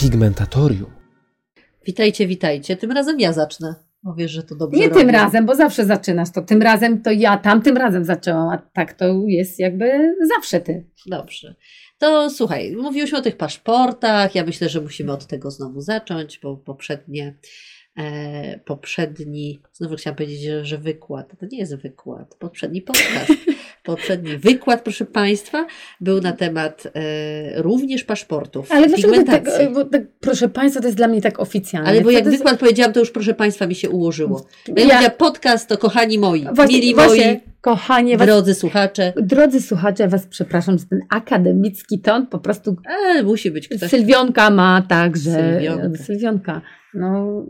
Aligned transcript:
pigmentatorium. 0.00 0.90
Witajcie, 1.86 2.26
witajcie. 2.26 2.76
Tym 2.76 2.92
razem 2.92 3.20
ja 3.20 3.32
zacznę. 3.32 3.74
Bo 4.02 4.14
wiesz, 4.14 4.30
że 4.30 4.42
to 4.42 4.54
dobrze 4.54 4.80
Nie 4.80 4.88
robię. 4.88 5.00
tym 5.00 5.10
razem, 5.10 5.46
bo 5.46 5.54
zawsze 5.54 5.86
zaczynasz 5.86 6.30
to. 6.30 6.42
Tym 6.42 6.62
razem 6.62 7.02
to 7.02 7.10
ja, 7.10 7.36
tamtym 7.38 7.76
razem 7.76 8.04
zaczęłam, 8.04 8.48
a 8.48 8.58
tak 8.58 8.92
to 8.92 9.22
jest 9.26 9.58
jakby 9.58 10.14
zawsze 10.36 10.60
ty. 10.60 10.86
Dobrze. 11.06 11.54
To 11.98 12.30
słuchaj, 12.30 12.76
mówiłyśmy 12.76 13.18
o 13.18 13.22
tych 13.22 13.36
paszportach. 13.36 14.34
Ja 14.34 14.44
myślę, 14.44 14.68
że 14.68 14.80
musimy 14.80 15.12
od 15.12 15.26
tego 15.26 15.50
znowu 15.50 15.80
zacząć, 15.80 16.40
bo 16.42 16.56
poprzednie, 16.56 17.38
e, 17.96 18.58
poprzedni, 18.58 19.62
znowu 19.72 19.96
chciałam 19.96 20.16
powiedzieć, 20.16 20.42
że, 20.42 20.64
że 20.64 20.78
wykład. 20.78 21.38
To 21.40 21.46
nie 21.52 21.58
jest 21.58 21.76
wykład, 21.76 22.36
poprzedni 22.38 22.82
podcast. 22.82 23.32
Poprzedni 23.90 24.36
wykład, 24.36 24.82
proszę 24.82 25.04
Państwa, 25.04 25.66
był 26.00 26.20
na 26.20 26.32
temat 26.32 26.86
e, 26.94 27.62
również 27.62 28.04
paszportów. 28.04 28.72
Ale 28.72 28.86
dlaczego 28.88 29.12
tak, 29.12 29.24
pigmentacji. 29.26 29.68
bo 29.74 29.84
tak, 29.84 30.02
proszę 30.20 30.48
Państwa, 30.48 30.80
to 30.80 30.86
jest 30.86 30.96
dla 30.96 31.08
mnie 31.08 31.20
tak 31.22 31.40
oficjalne. 31.40 31.88
Ale 31.88 32.00
bo 32.00 32.10
jak 32.10 32.24
jest- 32.24 32.36
wykład 32.38 32.60
powiedziałam, 32.60 32.92
to 32.92 33.00
już 33.00 33.10
proszę 33.10 33.34
Państwa 33.34 33.66
mi 33.66 33.74
się 33.74 33.90
ułożyło. 33.90 34.46
Bo 34.68 34.80
ja, 34.80 34.86
Ja- 34.88 34.96
mówię 34.96 35.10
podcast, 35.10 35.68
to 35.68 35.78
kochani 35.78 36.18
moi, 36.18 36.46
Właśnie, 36.52 36.76
mili 36.76 36.94
właśnie, 36.94 37.26
moi, 37.26 37.40
kochanie, 37.60 38.16
was, 38.16 38.26
drodzy 38.26 38.54
słuchacze. 38.54 39.12
drodzy 39.16 39.60
słuchacze, 39.60 40.08
was 40.08 40.26
przepraszam 40.26 40.78
za 40.78 40.86
ten 40.86 41.00
akademicki 41.10 41.98
ton, 42.00 42.26
po 42.26 42.38
prostu 42.38 42.76
E, 43.16 43.22
musi 43.22 43.50
być 43.50 43.68
ktoś. 43.68 43.90
Sylwionka 43.90 44.50
ma 44.50 44.82
także. 44.88 45.30
Sylwionka. 45.32 46.02
Sylwionka. 46.04 46.60
No, 46.94 47.42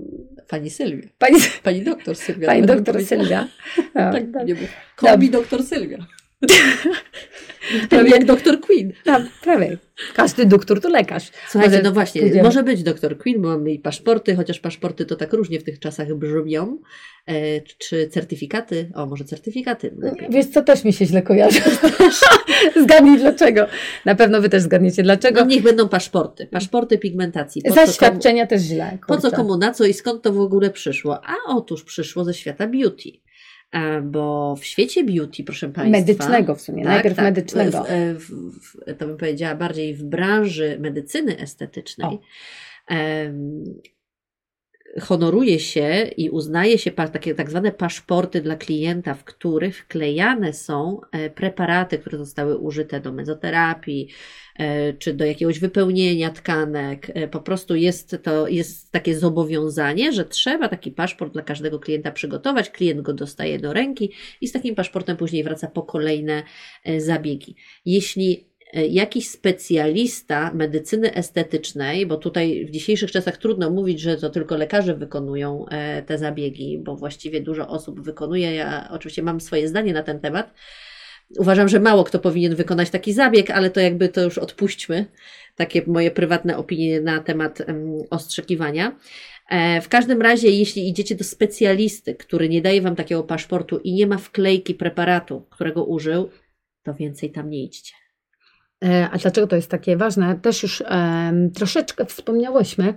Pani 0.49 0.71
Sylwia. 0.71 1.09
pani, 1.19 1.39
Pani 1.63 1.83
doktor 1.83 2.17
Sylwia. 2.17 2.47
pani 2.47 2.61
bym 2.67 2.77
doktor. 2.77 3.05
Sylwia. 3.05 3.49
Tak, 3.95 4.23
tak. 5.01 5.21
me 5.21 5.29
doktor 5.29 5.63
Sylwia. 5.63 5.99
Prawie 7.91 8.11
jak 8.11 8.25
doktor 8.25 8.61
Queen. 8.61 8.93
Tak, 9.05 9.23
prawie. 9.43 9.79
Każdy 10.15 10.47
doktor 10.47 10.81
to 10.81 10.89
lekarz. 10.89 11.31
Słuchajcie, 11.49 11.77
Może 11.77 11.83
no 11.83 11.93
właśnie, 11.93 12.21
pójdziemy. 12.21 12.43
może 12.43 12.63
być 12.63 12.83
doktor 12.83 13.19
Queen, 13.19 13.43
bo 13.43 13.49
mamy 13.49 13.73
i 13.73 13.79
paszporty, 13.79 14.37
chociaż 14.37 14.61
paszporty 14.61 15.07
to 15.07 15.17
tak 15.17 15.33
różnie 15.33 15.61
w 15.61 15.65
tych 15.65 15.79
czasach 15.79 16.15
brzmią. 16.15 16.79
E, 17.27 17.61
czy 17.61 18.09
certyfikaty? 18.09 18.91
O, 18.95 19.07
może 19.07 19.25
certyfikaty. 19.25 19.95
lepiej. 19.99 20.29
Wiesz 20.31 20.47
co, 20.47 20.63
też 20.63 20.85
mi 20.85 20.93
się 20.93 21.07
źle 21.07 21.23
kojarzy. 21.23 21.61
Zgadnij 22.85 23.19
dlaczego. 23.19 23.67
Na 24.05 24.15
pewno 24.15 24.41
wy 24.41 24.49
też 24.49 24.63
zgadniecie 24.63 25.03
dlaczego. 25.03 25.41
No 25.41 25.47
niech 25.47 25.63
będą 25.63 25.89
paszporty. 25.89 26.47
Paszporty 26.47 26.99
pigmentacji. 26.99 27.63
Po 27.63 27.69
co 27.69 27.75
komu- 27.75 27.87
Zaświadczenia 27.87 28.47
też 28.47 28.63
źle. 28.63 28.99
Po 29.09 29.15
co 29.17 29.21
kurczę. 29.23 29.37
komu 29.37 29.57
na 29.57 29.73
co 29.75 29.85
i 29.85 29.95
skąd 29.95 30.23
to 30.23 30.33
w 30.33 30.41
ogóle 30.41 30.71
przyszło? 30.71 31.21
A 31.27 31.35
otóż 31.47 31.85
przyszło 31.85 32.25
ze 32.25 32.35
świata 32.35 32.67
beauty. 32.67 33.09
E, 33.73 34.03
Bo 34.03 34.57
w 34.57 34.65
świecie 34.65 35.05
beauty, 35.05 35.45
proszę 35.45 35.69
Państwa. 35.69 35.99
Medycznego 35.99 36.55
w 36.55 36.61
sumie, 36.61 36.85
najpierw 36.85 37.17
medycznego. 37.17 37.85
W, 37.85 38.19
w, 38.19 38.59
w, 38.61 38.97
to 38.99 39.07
bym 39.07 39.17
powiedziała 39.17 39.55
bardziej 39.55 39.95
w 39.95 40.05
branży 40.05 40.79
medycyny 40.81 41.39
estetycznej. 41.39 42.09
O. 42.09 42.21
honoruje 44.99 45.61
się 45.61 46.11
i 46.17 46.31
uznaje 46.31 46.79
się 46.79 46.91
takie 46.91 47.35
tak 47.35 47.51
zwane 47.51 47.73
paszporty 47.73 48.41
dla 48.41 48.57
klienta, 48.57 49.15
w 49.15 49.25
których 49.25 49.79
wklejane 49.79 50.53
są 50.53 51.01
e, 51.13 51.31
preparaty, 51.31 51.99
które 51.99 52.19
zostały 52.19 52.59
użyte 52.59 53.01
do 53.01 53.13
mezoterapii, 53.13 54.09
e, 54.59 54.93
czy 54.93 55.15
do 55.15 55.25
jakiegoś 55.25 55.59
wypełnienia 55.59 56.31
tkanek. 56.31 57.11
E, 57.15 57.29
Po 57.29 57.41
prostu 57.41 57.77
jest 57.77 58.17
to 58.23 58.49
jest 58.49 58.93
takie 58.93 59.19
zobowiązanie, 59.19 60.13
że 60.13 60.25
trzeba 60.25 60.69
taki 60.69 60.91
paszport 60.91 61.33
dla 61.33 61.43
każdego 61.43 61.79
klienta 61.79 62.11
przygotować. 62.11 62.71
Klient 62.71 63.01
go 63.01 63.13
dostaje 63.13 63.59
do 63.59 63.73
ręki 63.73 64.13
i 64.41 64.49
z 64.49 64.53
takim 64.53 64.75
paszportem 64.75 65.17
później 65.17 65.45
wraca 65.45 65.67
po 65.67 65.83
kolejne 65.83 66.43
zabiegi. 66.99 67.57
Jeśli 67.85 68.50
jakiś 68.73 69.29
specjalista 69.29 70.51
medycyny 70.55 71.15
estetycznej, 71.15 72.07
bo 72.07 72.17
tutaj 72.17 72.67
w 72.67 72.71
dzisiejszych 72.71 73.11
czasach 73.11 73.37
trudno 73.37 73.71
mówić, 73.71 74.01
że 74.01 74.17
to 74.17 74.31
tylko 74.31 74.57
lekarze 74.57 74.95
wykonują 74.95 75.67
e, 75.69 76.03
te 76.03 76.19
zabiegi, 76.19 76.79
bo 76.79 76.97
właściwie 76.97 77.41
dużo 77.41 77.69
osób 77.69 78.01
wykonuje. 78.01 78.55
Ja 78.55 78.89
oczywiście 78.93 79.23
mam 79.23 79.41
swoje 79.41 79.69
zdanie 79.69 79.93
na 79.93 80.03
ten 80.03 80.21
temat. 80.21 80.55
Uważam, 81.39 81.69
że 81.69 81.81
mało 81.81 82.05
kto 82.05 82.19
powinien 82.19 82.55
wykonać 82.55 82.91
taki 82.91 83.13
zabieg, 83.13 83.51
ale 83.51 83.71
to 83.71 83.81
jakby 83.81 84.09
to 84.09 84.23
już 84.23 84.39
odpuśćmy. 84.39 85.07
Takie 85.57 85.83
moje 85.87 86.11
prywatne 86.11 86.57
opinie 86.57 87.01
na 87.01 87.21
temat 87.21 87.61
em, 87.61 87.99
ostrzekiwania. 88.11 88.97
E, 89.51 89.81
W 89.81 89.89
każdym 89.89 90.23
razie, 90.23 90.49
jeśli 90.51 90.89
idziecie 90.89 91.15
do 91.15 91.25
specjalisty, 91.25 92.15
który 92.15 92.49
nie 92.49 92.63
daje 92.63 92.83
Wam 92.83 92.97
takiego 92.97 93.23
paszportu 93.23 93.79
i 93.79 93.93
nie 93.93 94.07
ma 94.07 94.19
wklejki 94.19 94.75
preparatu, 94.75 95.47
którego 95.51 95.85
użył, 95.85 96.31
to 96.83 96.95
więcej 96.95 97.31
tam 97.31 97.51
nie 97.51 97.65
idźcie. 97.65 98.00
E, 98.85 99.09
A 99.13 99.19
dlaczego 99.19 99.47
to 99.47 99.57
jest 99.57 99.71
takie 99.71 99.97
ważne? 99.97 100.39
Też 100.43 100.63
już 100.63 100.83
troszeczkę 101.55 102.05
wspomniałyśmy. 102.07 102.95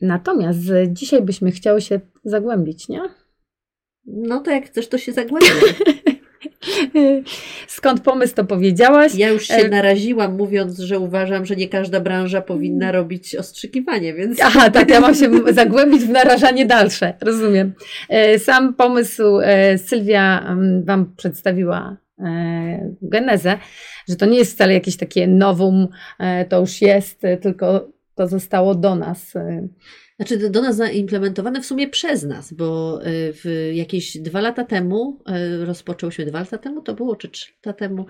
Natomiast 0.00 0.58
dzisiaj 0.88 1.22
byśmy 1.22 1.50
chciały 1.50 1.80
się 1.80 2.00
zagłębić, 2.24 2.88
nie? 2.88 3.00
No 4.06 4.40
to 4.40 4.50
jak 4.50 4.66
chcesz, 4.66 4.88
to 4.88 4.98
się 4.98 5.12
zagłębię. 5.12 5.48
Skąd 7.68 8.00
pomysł, 8.00 8.34
to 8.34 8.44
powiedziałaś. 8.44 9.14
Ja 9.14 9.28
już 9.28 9.46
się 9.46 9.54
E, 9.54 9.68
naraziłam, 9.68 10.36
mówiąc, 10.36 10.78
że 10.78 10.98
uważam, 10.98 11.46
że 11.46 11.56
nie 11.56 11.68
każda 11.68 12.00
branża 12.00 12.40
powinna 12.40 12.92
robić 12.92 13.36
ostrzykiwanie, 13.36 14.14
więc. 14.14 14.38
Aha, 14.42 14.70
tak, 14.70 14.90
ja 14.90 15.00
mam 15.00 15.14
się 15.14 15.30
zagłębić 15.52 16.02
w 16.02 16.08
narażanie 16.08 16.66
dalsze, 16.66 17.14
rozumiem. 17.20 17.72
E, 18.08 18.38
Sam 18.38 18.74
pomysł 18.74 19.22
Sylwia 19.76 20.40
mm, 20.48 20.84
Wam 20.84 21.14
przedstawiła 21.16 21.96
genezę, 23.02 23.58
że 24.08 24.16
to 24.16 24.26
nie 24.26 24.38
jest 24.38 24.52
wcale 24.54 24.72
jakieś 24.72 24.96
takie 24.96 25.26
nowum, 25.26 25.88
e, 26.18 26.44
to 26.44 26.60
już 26.60 26.82
jest, 26.82 27.24
e, 27.24 27.36
tylko 27.36 27.88
to 28.14 28.26
zostało 28.28 28.74
do 28.74 28.94
nas. 28.94 29.36
e. 29.36 29.68
Znaczy 30.16 30.50
do- 30.50 30.62
nas 30.62 30.76
zaimplementowane 30.76 31.60
w 31.60 31.66
sumie 31.66 31.88
przez 31.88 32.22
nas, 32.22 32.52
bo 32.52 33.00
w 33.04 33.70
jakieś 33.72 34.18
dwa 34.18 34.40
lata 34.40 34.64
temu 34.64 35.22
y, 35.60 35.64
rozpoczęłyśmy, 35.64 36.26
dwa 36.26 36.40
lata 36.40 36.58
temu 36.58 36.82
to 36.82 36.94
było, 36.94 37.16
czy 37.16 37.28
trzy 37.28 37.52
lata 37.66 37.78
temu, 37.78 38.06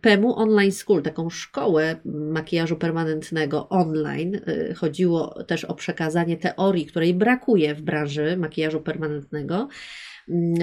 PEMU 0.00 0.34
Online 0.36 0.72
School, 0.72 1.02
taką 1.02 1.30
szkołę 1.30 1.96
makijażu 2.04 2.76
permanentnego 2.76 3.68
online. 3.68 4.40
Chodziło 4.76 5.44
też 5.44 5.64
o 5.64 5.74
przekazanie 5.74 6.36
teorii, 6.36 6.86
której 6.86 7.14
brakuje 7.14 7.74
w 7.74 7.82
branży 7.82 8.36
makijażu 8.36 8.80
permanentnego. 8.80 9.68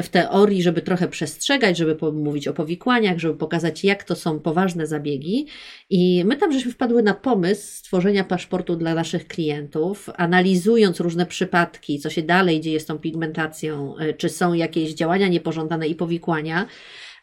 W 0.03 0.09
teorii, 0.09 0.63
żeby 0.63 0.81
trochę 0.81 1.07
przestrzegać, 1.07 1.77
żeby 1.77 2.11
mówić 2.11 2.47
o 2.47 2.53
powikłaniach, 2.53 3.19
żeby 3.19 3.35
pokazać, 3.35 3.83
jak 3.83 4.03
to 4.03 4.15
są 4.15 4.39
poważne 4.39 4.87
zabiegi. 4.87 5.45
I 5.89 6.23
my 6.25 6.37
tam 6.37 6.53
żeśmy 6.53 6.71
wpadły 6.71 7.03
na 7.03 7.13
pomysł 7.13 7.61
stworzenia 7.77 8.23
paszportu 8.23 8.75
dla 8.75 8.95
naszych 8.95 9.27
klientów, 9.27 10.09
analizując 10.17 10.99
różne 10.99 11.25
przypadki, 11.25 11.99
co 11.99 12.09
się 12.09 12.21
dalej 12.21 12.61
dzieje 12.61 12.79
z 12.79 12.85
tą 12.85 12.99
pigmentacją, 12.99 13.95
y, 13.99 14.13
czy 14.13 14.29
są 14.29 14.53
jakieś 14.53 14.93
działania 14.93 15.27
niepożądane 15.27 15.87
i 15.87 15.95
powikłania. 15.95 16.65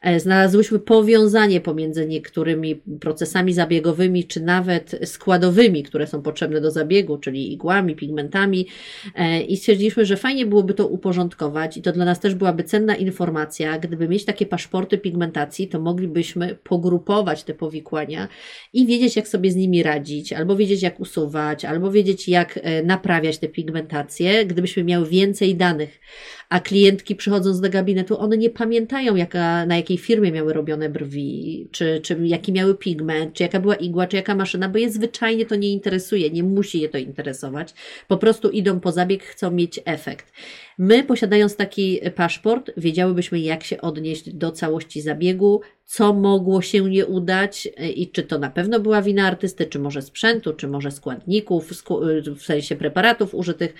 E, 0.02 0.20
Znalazłyśmy 0.20 0.78
powiązanie 0.78 1.60
pomiędzy 1.60 2.06
niektórymi 2.06 2.76
procesami 3.00 3.52
zabiegowymi, 3.52 4.24
czy 4.24 4.40
nawet 4.40 5.00
składowymi, 5.04 5.82
które 5.82 6.06
są 6.06 6.22
potrzebne 6.22 6.60
do 6.60 6.70
zabiegu, 6.70 7.18
czyli 7.18 7.52
igłami, 7.52 7.96
pigmentami, 7.96 8.66
E, 9.14 9.40
i 9.40 9.56
stwierdziliśmy, 9.56 10.06
że 10.06 10.16
fajnie 10.16 10.46
byłoby 10.46 10.74
to 10.74 10.86
uporządkować, 10.86 11.76
i 11.76 11.82
to 11.82 11.92
dla 11.92 12.04
nas 12.04 12.20
też 12.20 12.34
byłaby 12.34 12.64
cenna 12.64 12.96
informacja. 12.96 13.78
Gdyby 13.78 14.08
mieć 14.08 14.24
takie 14.24 14.46
paszporty 14.46 14.98
pigmentacji, 14.98 15.68
to 15.68 15.80
moglibyśmy 15.80 16.58
pogrupować 16.64 17.42
te 17.42 17.54
powikłania 17.54 18.28
i 18.72 18.86
wiedzieć, 18.86 19.16
jak 19.16 19.28
sobie 19.28 19.50
z 19.50 19.56
nimi 19.56 19.82
radzić, 19.82 20.32
albo 20.32 20.56
wiedzieć, 20.56 20.82
jak 20.82 21.00
usuwać, 21.00 21.64
albo 21.64 21.90
wiedzieć, 21.90 22.28
jak 22.28 22.58
e, 22.62 22.82
naprawiać 22.82 23.38
te 23.38 23.48
pigmentacje, 23.48 24.46
gdybyśmy 24.46 24.84
miały 24.84 25.06
więcej 25.08 25.56
danych. 25.56 26.00
A 26.48 26.60
klientki 26.60 27.16
przychodząc 27.16 27.60
do 27.60 27.70
gabinetu, 27.70 28.20
one 28.20 28.36
nie 28.36 28.50
pamiętają, 28.50 29.16
jaka, 29.16 29.66
na 29.66 29.76
jakiej 29.76 29.98
firmie 29.98 30.32
miały 30.32 30.52
robione 30.52 30.88
brwi, 30.88 31.68
czy, 31.70 32.00
czy 32.02 32.18
jaki 32.22 32.52
miały 32.52 32.74
pigment, 32.74 33.34
czy 33.34 33.42
jaka 33.42 33.60
była 33.60 33.74
igła, 33.74 34.06
czy 34.06 34.16
jaka 34.16 34.34
maszyna, 34.34 34.68
bo 34.68 34.78
je 34.78 34.90
zwyczajnie 34.90 35.46
to 35.46 35.56
nie 35.56 35.72
interesuje, 35.72 36.30
nie 36.30 36.42
musi 36.42 36.80
je 36.80 36.88
to 36.88 36.98
interesować. 36.98 37.74
Po 38.08 38.16
prostu 38.16 38.50
idą 38.50 38.80
po 38.80 38.92
zabieg, 38.92 39.24
chcą 39.24 39.50
mieć 39.50 39.80
efekt. 39.84 40.32
My, 40.78 41.04
posiadając 41.04 41.56
taki 41.56 42.00
paszport, 42.14 42.70
wiedziałybyśmy, 42.76 43.40
jak 43.40 43.64
się 43.64 43.80
odnieść 43.80 44.30
do 44.34 44.52
całości 44.52 45.00
zabiegu, 45.00 45.60
co 45.86 46.12
mogło 46.12 46.62
się 46.62 46.90
nie 46.90 47.06
udać 47.06 47.68
y, 47.80 47.88
i 47.88 48.10
czy 48.10 48.22
to 48.22 48.38
na 48.38 48.50
pewno 48.50 48.80
była 48.80 49.02
wina 49.02 49.26
artysty, 49.26 49.66
czy 49.66 49.78
może 49.78 50.02
sprzętu, 50.02 50.52
czy 50.52 50.68
może 50.68 50.90
składników, 50.90 51.72
y, 51.72 52.34
w 52.34 52.42
sensie 52.42 52.76
preparatów 52.76 53.34
użytych 53.34 53.74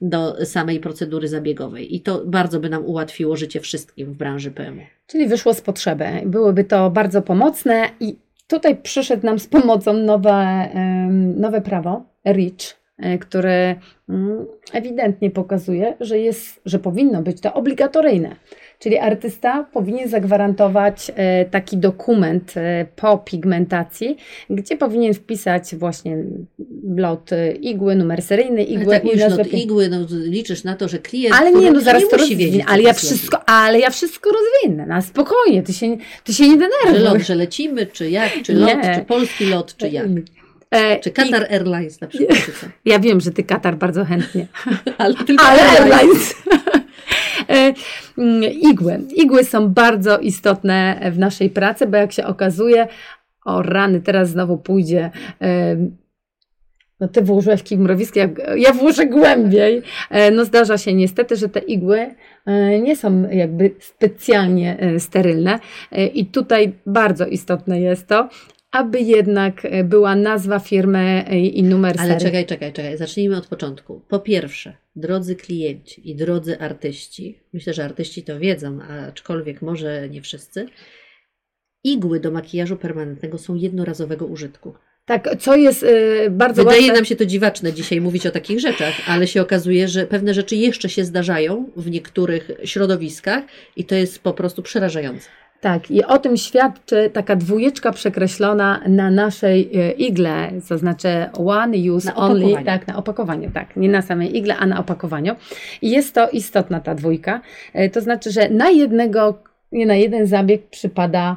do 0.00 0.46
samej 0.46 0.80
procedury 0.80 1.28
zabiegowej. 1.28 1.94
I 1.94 2.00
to 2.00 2.22
bardzo 2.26 2.60
by 2.60 2.68
nam 2.68 2.84
ułatwiło 2.84 3.36
życie 3.36 3.60
wszystkim 3.60 4.12
w 4.12 4.16
branży 4.16 4.50
PMU. 4.50 4.82
Czyli 5.06 5.28
wyszło 5.28 5.54
z 5.54 5.60
potrzeby. 5.60 6.04
Byłoby 6.26 6.64
to 6.64 6.90
bardzo 6.90 7.22
pomocne 7.22 7.88
i 8.00 8.16
tutaj 8.48 8.76
przyszedł 8.76 9.26
nam 9.26 9.38
z 9.38 9.46
pomocą 9.46 9.92
nowe, 9.92 10.68
nowe 11.36 11.60
prawo, 11.60 12.04
REACH, 12.24 12.76
e, 12.98 13.18
które 13.18 13.76
mm, 14.08 14.46
ewidentnie 14.72 15.30
pokazuje, 15.30 15.96
że, 16.00 16.18
jest, 16.18 16.60
że 16.64 16.78
powinno 16.78 17.22
być 17.22 17.40
to 17.40 17.54
obligatoryjne. 17.54 18.36
Czyli 18.78 18.98
artysta 18.98 19.64
powinien 19.72 20.08
zagwarantować 20.08 21.12
e, 21.14 21.44
taki 21.44 21.76
dokument 21.76 22.52
e, 22.56 22.86
po 22.96 23.18
pigmentacji, 23.18 24.16
gdzie 24.50 24.76
powinien 24.76 25.14
wpisać 25.14 25.74
właśnie 25.76 26.16
lot 26.96 27.32
e, 27.32 27.52
igły, 27.52 27.94
numer 27.94 28.22
seryjny 28.22 28.62
igły 28.64 28.94
ale 28.94 29.00
tak 29.00 29.14
i 29.14 29.16
nazwę 29.18 29.42
lot 29.42 29.52
igły, 29.52 29.88
no, 29.88 29.96
liczysz 30.10 30.64
na 30.64 30.76
to, 30.76 30.88
że 30.88 30.98
klient... 30.98 31.34
ale 31.38 31.52
nie, 31.52 31.70
no 31.70 31.80
zaraz 31.80 32.02
nie 32.02 32.08
to 32.08 32.16
rozwinę, 32.16 32.38
wiedzieć, 32.38 32.64
ale 32.68 32.82
ja 32.82 32.92
wszystko, 32.92 33.48
ale 33.48 33.78
ja 33.80 33.90
wszystko 33.90 34.30
rozwinę, 34.30 34.86
na 34.86 35.02
spokojnie, 35.02 35.62
ty 35.62 35.72
się, 35.72 35.96
ty 36.24 36.34
się 36.34 36.44
nie 36.48 36.50
Że 36.50 36.58
denerwuj. 36.84 37.04
lot, 37.04 37.22
że 37.26 37.34
lecimy, 37.34 37.86
czy 37.86 38.10
jak, 38.10 38.32
czy 38.42 38.54
Nie. 38.54 38.60
lot, 38.60 38.78
czy 38.94 39.04
polski 39.04 39.46
lot, 39.46 39.76
czy 39.76 39.88
jak. 39.88 40.06
Czy 41.02 41.10
i- 41.10 41.12
Qatar 41.12 41.46
Airlines 41.52 42.00
na 42.00 42.06
przykład. 42.06 42.38
Ja 42.84 42.98
wiem, 42.98 43.20
że 43.20 43.30
ty 43.30 43.42
Katar 43.44 43.76
bardzo 43.76 44.04
chętnie. 44.04 44.46
Ale 44.98 45.14
tylko 45.14 45.44
Ale 45.44 45.62
Airlines. 45.62 46.34
E, 47.50 47.74
mm, 48.18 48.42
Igły. 48.52 49.00
Igły 49.16 49.44
są 49.44 49.68
bardzo 49.68 50.18
istotne 50.18 51.00
w 51.12 51.18
naszej 51.18 51.50
pracy, 51.50 51.86
bo 51.86 51.96
jak 51.96 52.12
się 52.12 52.26
okazuje, 52.26 52.88
o 53.44 53.62
rany, 53.62 54.00
teraz 54.00 54.28
znowu 54.30 54.58
pójdzie. 54.58 55.10
e, 55.42 55.76
No 57.00 57.08
ty 57.08 57.22
włożyłeś 57.22 57.62
w 57.62 57.78
mrowiskie, 57.78 58.20
ja- 58.20 58.56
ja 58.56 58.72
włożę 58.72 59.06
głębiej. 59.06 59.82
E, 60.10 60.30
No 60.30 60.44
zdarza 60.44 60.78
się 60.78 60.94
niestety, 60.94 61.36
że 61.36 61.48
te 61.48 61.60
igły 61.60 62.14
nie 62.82 62.96
są 62.96 63.28
jakby 63.30 63.74
specjalnie 63.80 64.76
sterylne 64.98 65.58
i 66.14 66.26
tutaj 66.26 66.72
bardzo 66.86 67.26
istotne 67.26 67.80
jest 67.80 68.06
to, 68.06 68.28
aby 68.70 69.00
jednak 69.00 69.64
e, 69.64 69.84
była 69.84 70.16
nazwa 70.16 70.58
firmy 70.58 71.24
e, 71.28 71.38
i 71.38 71.62
numer 71.62 71.94
Ale 71.98 72.08
serii. 72.08 72.24
czekaj, 72.24 72.46
czekaj, 72.46 72.72
czekaj. 72.72 72.96
Zacznijmy 72.98 73.36
od 73.36 73.46
początku. 73.46 74.00
Po 74.08 74.18
pierwsze, 74.20 74.76
drodzy 74.96 75.36
klienci 75.36 76.10
i 76.10 76.16
drodzy 76.16 76.60
artyści, 76.60 77.40
myślę, 77.52 77.74
że 77.74 77.84
artyści 77.84 78.22
to 78.22 78.38
wiedzą, 78.38 78.78
aczkolwiek 79.08 79.62
może 79.62 80.08
nie 80.08 80.22
wszyscy, 80.22 80.66
igły 81.84 82.20
do 82.20 82.30
makijażu 82.30 82.76
permanentnego 82.76 83.38
są 83.38 83.54
jednorazowego 83.54 84.26
użytku. 84.26 84.74
Tak, 85.04 85.28
co 85.40 85.56
jest 85.56 85.82
y, 85.82 86.30
bardzo 86.30 86.62
Wydaje 86.62 86.80
łatwe. 86.80 86.94
nam 86.94 87.04
się 87.04 87.16
to 87.16 87.26
dziwaczne 87.26 87.72
dzisiaj 87.72 88.00
mówić 88.00 88.26
o 88.26 88.30
takich 88.30 88.60
rzeczach, 88.60 88.94
ale 89.06 89.26
się 89.26 89.42
okazuje, 89.42 89.88
że 89.88 90.06
pewne 90.06 90.34
rzeczy 90.34 90.56
jeszcze 90.56 90.88
się 90.88 91.04
zdarzają 91.04 91.70
w 91.76 91.90
niektórych 91.90 92.50
środowiskach 92.64 93.44
i 93.76 93.84
to 93.84 93.94
jest 93.94 94.18
po 94.18 94.32
prostu 94.32 94.62
przerażające. 94.62 95.28
Tak, 95.60 95.90
i 95.90 96.04
o 96.04 96.18
tym 96.18 96.36
świadczy 96.36 97.10
taka 97.12 97.36
dwójeczka 97.36 97.92
przekreślona 97.92 98.80
na 98.88 99.10
naszej 99.10 99.70
y, 99.90 99.90
igle, 99.92 100.50
to 100.68 100.78
znaczy 100.78 101.08
one 101.46 101.76
use 101.92 102.14
only, 102.14 102.64
tak, 102.64 102.86
na 102.88 102.96
opakowaniu, 102.96 103.50
tak, 103.54 103.76
nie 103.76 103.88
na 103.88 104.02
samej 104.02 104.36
igle, 104.36 104.56
a 104.56 104.66
na 104.66 104.78
opakowaniu. 104.80 105.34
I 105.82 105.90
jest 105.90 106.14
to 106.14 106.28
istotna 106.30 106.80
ta 106.80 106.94
dwójka, 106.94 107.40
Y, 107.74 107.90
to 107.90 108.00
znaczy, 108.00 108.30
że 108.30 108.48
na 108.48 108.70
jednego, 108.70 109.42
nie 109.72 109.86
na 109.86 109.94
jeden 109.94 110.26
zabieg 110.26 110.68
przypada 110.70 111.36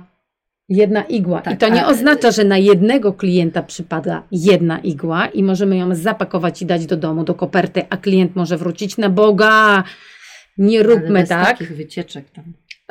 jedna 0.69 1.01
igła. 1.03 1.41
Tak, 1.41 1.53
I 1.53 1.57
to 1.57 1.69
nie 1.69 1.85
a- 1.85 1.87
oznacza, 1.87 2.31
że 2.31 2.43
na 2.43 2.57
jednego 2.57 3.13
klienta 3.13 3.63
przypada 3.63 4.23
jedna 4.31 4.79
igła 4.79 5.27
i 5.27 5.43
możemy 5.43 5.77
ją 5.77 5.95
zapakować 5.95 6.61
i 6.61 6.65
dać 6.65 6.85
do 6.85 6.97
domu, 6.97 7.23
do 7.23 7.33
koperty, 7.33 7.81
a 7.89 7.97
klient 7.97 8.35
może 8.35 8.57
wrócić 8.57 8.97
na 8.97 9.09
Boga. 9.09 9.83
Nie 10.57 10.79
Ale 10.79 10.87
róbmy 10.89 11.19
bez 11.19 11.29
tak. 11.29 11.45
takich 11.47 11.75
wycieczek 11.75 12.29
tam. 12.31 12.43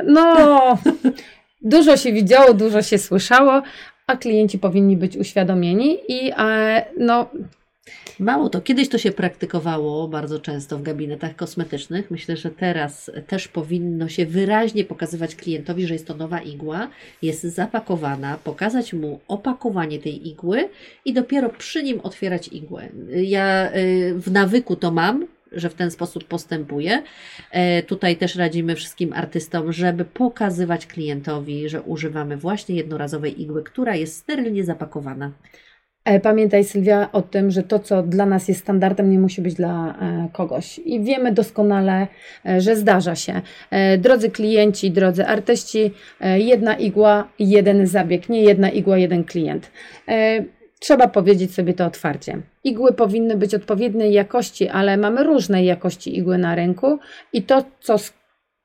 No, 0.06 0.78
dużo 1.62 1.96
się 1.96 2.12
widziało, 2.12 2.54
dużo 2.54 2.82
się 2.82 2.98
słyszało, 2.98 3.62
a 4.06 4.16
klienci 4.16 4.58
powinni 4.58 4.96
być 4.96 5.16
uświadomieni 5.16 5.98
i 6.08 6.32
e, 6.38 6.84
no, 6.98 7.26
Mało 8.20 8.48
to, 8.48 8.60
kiedyś 8.60 8.88
to 8.88 8.98
się 8.98 9.12
praktykowało 9.12 10.08
bardzo 10.08 10.40
często 10.40 10.78
w 10.78 10.82
gabinetach 10.82 11.36
kosmetycznych. 11.36 12.10
Myślę, 12.10 12.36
że 12.36 12.50
teraz 12.50 13.10
też 13.26 13.48
powinno 13.48 14.08
się 14.08 14.26
wyraźnie 14.26 14.84
pokazywać 14.84 15.34
klientowi, 15.34 15.86
że 15.86 15.94
jest 15.94 16.06
to 16.06 16.14
nowa 16.14 16.40
igła, 16.40 16.88
jest 17.22 17.42
zapakowana, 17.42 18.38
pokazać 18.44 18.92
mu 18.92 19.20
opakowanie 19.28 19.98
tej 19.98 20.28
igły 20.28 20.68
i 21.04 21.12
dopiero 21.12 21.48
przy 21.48 21.82
nim 21.82 22.00
otwierać 22.02 22.48
igłę. 22.48 22.88
Ja 23.12 23.72
y, 23.76 24.14
w 24.16 24.30
nawyku 24.32 24.76
to 24.76 24.90
mam, 24.90 25.26
że 25.52 25.70
w 25.70 25.74
ten 25.74 25.90
sposób 25.90 26.24
postępuję. 26.24 27.02
E, 27.50 27.82
Tutaj 27.82 28.16
też 28.16 28.36
radzimy 28.36 28.74
wszystkim 28.76 29.12
artystom, 29.12 29.72
żeby 29.72 30.04
pokazywać 30.04 30.86
klientowi, 30.86 31.68
że 31.68 31.82
używamy 31.82 32.36
właśnie 32.36 32.74
jednorazowej 32.74 33.42
igły, 33.42 33.62
która 33.64 33.96
jest 33.96 34.16
sterylnie 34.16 34.64
zapakowana. 34.64 35.32
e, 36.04 36.20
pamiętaj 36.20 36.64
Sylwia 36.64 37.08
o 37.12 37.22
tym, 37.22 37.50
że 37.50 37.62
to, 37.62 37.78
co 37.78 38.02
dla 38.02 38.26
nas 38.26 38.48
jest 38.48 38.60
standardem, 38.60 39.10
nie 39.10 39.18
musi 39.18 39.42
być 39.42 39.54
dla 39.54 39.98
e, 40.00 40.28
kogoś. 40.32 40.78
I 40.84 41.00
wiemy 41.00 41.32
doskonale, 41.32 42.06
że 42.58 42.76
zdarza 42.76 43.14
się. 43.14 43.40
Drodzy 43.98 44.30
klienci, 44.30 44.90
drodzy 44.90 45.26
artyści, 45.26 45.90
jedna 46.36 46.74
igła, 46.74 47.28
jeden 47.38 47.86
zabieg, 47.86 48.28
nie 48.28 48.42
jedna 48.42 48.70
igła, 48.70 48.98
jeden 48.98 49.24
klient. 49.24 49.70
Trzeba 50.80 51.08
powiedzieć 51.08 51.54
sobie 51.54 51.74
to 51.74 51.86
otwarcie. 51.86 52.42
Igły 52.64 52.92
powinny 52.92 53.36
być 53.36 53.54
odpowiedniej 53.54 54.12
jakości, 54.12 54.68
ale 54.68 54.96
mamy 54.96 55.24
różnej 55.24 55.66
jakości 55.66 56.18
igły 56.18 56.38
na 56.38 56.54
rynku 56.54 56.98
i 57.32 57.42
to, 57.42 57.64
co 57.80 57.98
z 57.98 58.12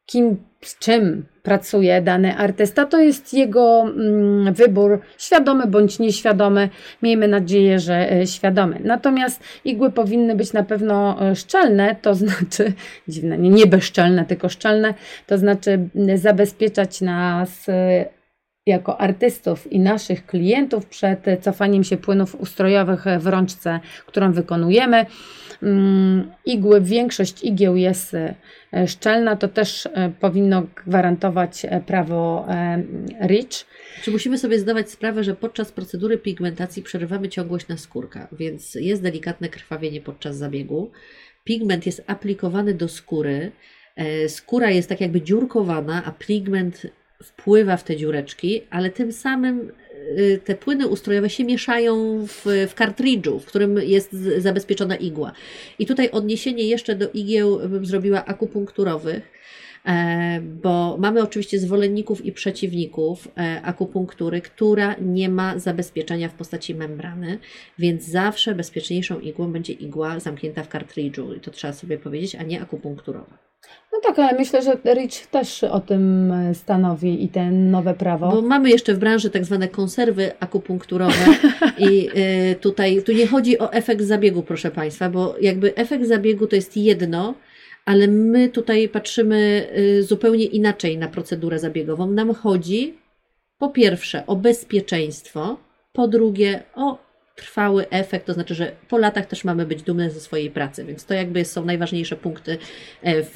kim, 0.06 0.38
z 0.62 0.79
czym 0.79 1.25
pracuje 1.44 2.01
dany 2.01 2.38
artysta, 2.38 2.85
to 2.85 3.00
jest 3.00 3.33
jego 3.33 3.81
mm, 3.81 4.53
wybór, 4.53 5.01
świadomy 5.17 5.67
bądź 5.67 6.00
nieświadomy. 6.00 6.69
Miejmy 7.01 7.27
nadzieję, 7.27 7.79
że 7.79 8.12
e, 8.12 8.27
świadomy. 8.27 8.79
Natomiast 8.83 9.44
igły 9.65 9.91
powinny 9.91 10.35
być 10.35 10.53
na 10.53 10.63
pewno 10.63 11.21
e, 11.21 11.35
szczelne, 11.35 11.95
to 12.01 12.15
znaczy, 12.15 12.73
dziwne, 13.07 13.38
nie, 13.38 13.50
nie 13.50 13.68
bezszczelne, 13.68 14.25
tylko 14.25 14.50
szczelne, 14.50 14.94
to 15.27 15.38
znaczy 15.38 15.71
m, 15.95 16.18
zabezpieczać 16.18 17.01
nas 17.01 17.69
e, 17.69 18.06
jako 18.65 19.01
artystów 19.01 19.71
i 19.71 19.79
naszych 19.79 20.25
klientów 20.25 20.85
przed 20.85 21.25
cofaniem 21.44 21.83
się 21.83 21.97
płynów 21.97 22.35
ustrojowych 22.35 23.06
w 23.19 23.27
rączce, 23.27 23.79
którą 24.06 24.31
wykonujemy. 24.31 25.06
Mm, 25.63 26.31
Igły, 26.45 26.81
większość 26.81 27.44
igieł 27.44 27.75
jest 27.75 28.13
e, 28.13 28.35
szczelna, 28.88 29.35
to 29.35 29.47
też 29.47 29.85
e, 29.85 30.12
powinno 30.19 30.63
gwarantować 30.85 31.65
e, 31.65 31.81
prawo 31.81 32.47
REACH. 33.19 33.65
Czy 34.01 34.12
musimy 34.12 34.38
sobie 34.38 34.59
zdawać 34.59 34.89
sprawę, 34.89 35.23
że 35.23 35.35
podczas 35.35 35.71
procedury 35.71 36.18
pigmentacji 36.18 36.83
przerywamy 36.83 37.29
ciągłość 37.29 37.68
na 37.68 37.77
skórka, 37.77 38.27
więc 38.31 38.75
jest 38.75 39.01
delikatne 39.03 39.50
krwawienie 39.50 40.01
podczas 40.01 40.38
zabiegu. 40.38 40.91
Pigment 41.44 41.85
jest 41.85 42.03
aplikowany 42.07 42.73
do 42.73 42.88
skóry. 42.88 43.51
Skóra 44.27 44.71
jest 44.71 44.89
tak 44.89 45.01
jakby 45.01 45.21
dziurkowana, 45.21 46.03
a 46.06 46.11
pigment 46.11 46.88
wpływa 47.25 47.77
w 47.77 47.83
te 47.83 47.95
dziureczki, 47.95 48.61
ale 48.69 48.90
tym 48.90 49.11
samym 49.11 49.71
e, 50.18 50.38
te 50.38 50.56
płyny 50.56 50.88
ustrojowe 50.88 51.30
się 51.30 51.44
mieszają 51.44 52.26
w, 52.28 52.45
w 52.69 52.73
kartridżu, 52.76 53.40
w 53.40 53.45
którym 53.45 53.78
jest 53.78 54.11
zabezpieczona 54.38 54.95
igła. 54.95 55.31
I 55.80 55.85
tutaj 55.85 56.09
odniesienie 56.11 56.64
jeszcze 56.64 56.95
do 56.95 57.09
igieł 57.14 57.59
bym 57.69 57.85
zrobiła 57.85 58.26
akupunkturowych. 58.26 59.35
E, 59.85 60.42
bo 60.42 60.97
mamy 60.99 61.21
oczywiście 61.21 61.59
zwolenników 61.59 62.25
i 62.25 62.31
przeciwników 62.31 63.27
e, 63.37 63.61
akupunktury, 63.63 64.42
która 64.42 64.95
nie 65.01 65.30
ma 65.30 65.59
zabezpieczenia 65.59 66.30
w 66.30 66.33
postaci 66.33 66.75
membrany, 66.75 67.39
więc 67.80 68.04
zawsze 68.04 68.56
bezpieczniejszą 68.56 69.19
igłą 69.19 69.51
będzie 69.51 69.73
igła 69.73 70.19
zamknięta 70.19 70.63
w 70.63 70.69
kartridżu, 70.69 71.33
i 71.33 71.39
to 71.39 71.51
trzeba 71.51 71.73
sobie 71.73 71.97
powiedzieć, 71.97 72.35
a 72.35 72.44
nie 72.44 72.61
akupunkturowa. 72.61 73.37
No 73.94 73.99
tak, 74.04 74.19
ale 74.19 74.39
myślę, 74.39 74.61
że 74.61 74.77
REACH 74.83 75.27
też 75.31 75.63
o 75.63 75.80
tym 75.80 76.31
e, 76.31 76.56
stanowi 76.56 77.23
i 77.23 77.30
ten 77.30 77.71
nowe 77.71 77.94
prawo. 77.94 78.31
Bo 78.31 78.42
mamy 78.42 78.69
jeszcze 78.69 78.94
w 78.94 78.99
branży 78.99 79.30
tak 79.30 79.45
zwane 79.45 79.68
konserwy 79.68 80.31
akupunkturowe 80.39 81.25
i 81.89 82.09
tutaj 82.61 83.04
tu 83.04 83.11
nie 83.11 83.27
chodzi 83.27 83.59
o 83.59 83.73
efekt 83.73 84.01
zabiegu, 84.01 84.44
proszę 84.44 84.71
Państwa, 84.71 85.09
bo 85.09 85.35
jakby 85.42 85.75
efekt 85.75 86.06
zabiegu 86.06 86.47
to 86.47 86.56
jest 86.56 86.77
jedno, 86.77 87.33
ale 87.85 88.07
my 88.07 88.49
tutaj 88.49 88.89
patrzymy 88.89 89.68
y, 89.77 90.04
zupełnie 90.04 90.45
inaczej 90.45 90.97
na 90.97 91.07
procedurę 91.07 91.59
zabiegową. 91.59 92.11
Nam 92.11 92.33
chodzi 92.33 92.97
po 93.57 93.69
pierwsze 93.69 94.23
o 94.27 94.35
bezpieczeństwo, 94.35 95.57
po 95.94 96.07
drugie 96.07 96.63
o 96.75 97.06
trwały 97.35 97.89
efekt, 97.89 98.25
to 98.25 98.33
znaczy, 98.33 98.56
że 98.56 98.71
po 98.89 98.97
latach 98.97 99.25
też 99.25 99.44
mamy 99.44 99.65
być 99.65 99.83
dumne 99.83 100.11
ze 100.11 100.19
swojej 100.19 100.51
pracy, 100.51 100.85
więc 100.85 101.06
to 101.06 101.13
jakby 101.13 101.45
są 101.45 101.65
najważniejsze 101.65 102.15
punkty 102.15 102.57
e, 103.01 103.23
w, 103.23 103.31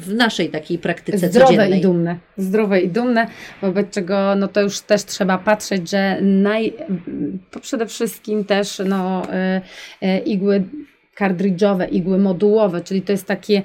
w 0.00 0.14
naszej 0.14 0.50
takiej 0.50 0.78
praktyce 0.78 1.28
Zdrowe 1.28 1.46
codziennej. 1.46 1.78
i 1.78 1.82
dumne. 1.82 2.18
Zdrowe 2.36 2.80
i 2.80 2.88
dumne, 2.88 3.26
wobec 3.62 3.90
czego 3.90 4.34
no 4.36 4.48
to 4.48 4.60
już 4.60 4.80
też 4.80 5.04
trzeba 5.04 5.38
patrzeć, 5.38 5.90
że 5.90 6.18
naj, 6.20 6.72
przede 7.62 7.86
wszystkim 7.86 8.44
też 8.44 8.82
no, 8.86 9.32
e, 9.32 9.60
e, 10.02 10.18
igły 10.18 10.64
kartridżowe, 11.22 11.88
igły 11.88 12.18
modułowe, 12.18 12.80
czyli 12.80 13.02
to 13.02 13.12
jest 13.12 13.26
takie, 13.26 13.62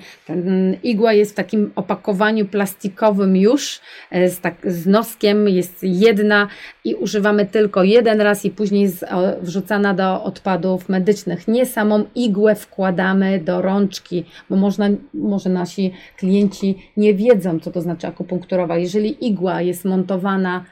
igła 0.84 1.14
jest 1.14 1.32
w 1.32 1.36
takim 1.36 1.72
opakowaniu 1.76 2.46
plastikowym 2.46 3.38
już, 3.38 3.80
e, 4.12 4.30
z, 4.30 4.40
tak, 4.40 4.56
z 4.72 4.88
noskiem, 4.88 5.48
jest 5.48 5.80
jedna 5.82 6.48
i 6.84 6.96
używamy 6.96 7.46
tylko 7.46 7.84
jeden 7.84 8.22
raz 8.22 8.46
i 8.46 8.52
później 8.52 8.82
jest 8.82 9.06
wrzucana 9.42 9.94
do 9.94 10.24
odpadów 10.24 10.90
medycznych. 10.90 11.48
Nie 11.48 11.66
samą 11.66 12.04
igłę 12.16 12.56
wkładamy 12.56 13.40
do 13.40 13.62
rączki, 13.62 14.26
bo 14.50 14.56
można, 14.56 14.90
może 15.14 15.50
nasi 15.50 15.94
klienci 16.18 16.92
nie 16.98 17.14
wiedzą, 17.14 17.60
co 17.60 17.72
to 17.72 17.82
znaczy 17.82 18.08
akupunkturowa. 18.08 18.78
Jeżeli 18.78 19.28
igła 19.28 19.62
jest 19.62 19.86
montowana, 19.86 20.66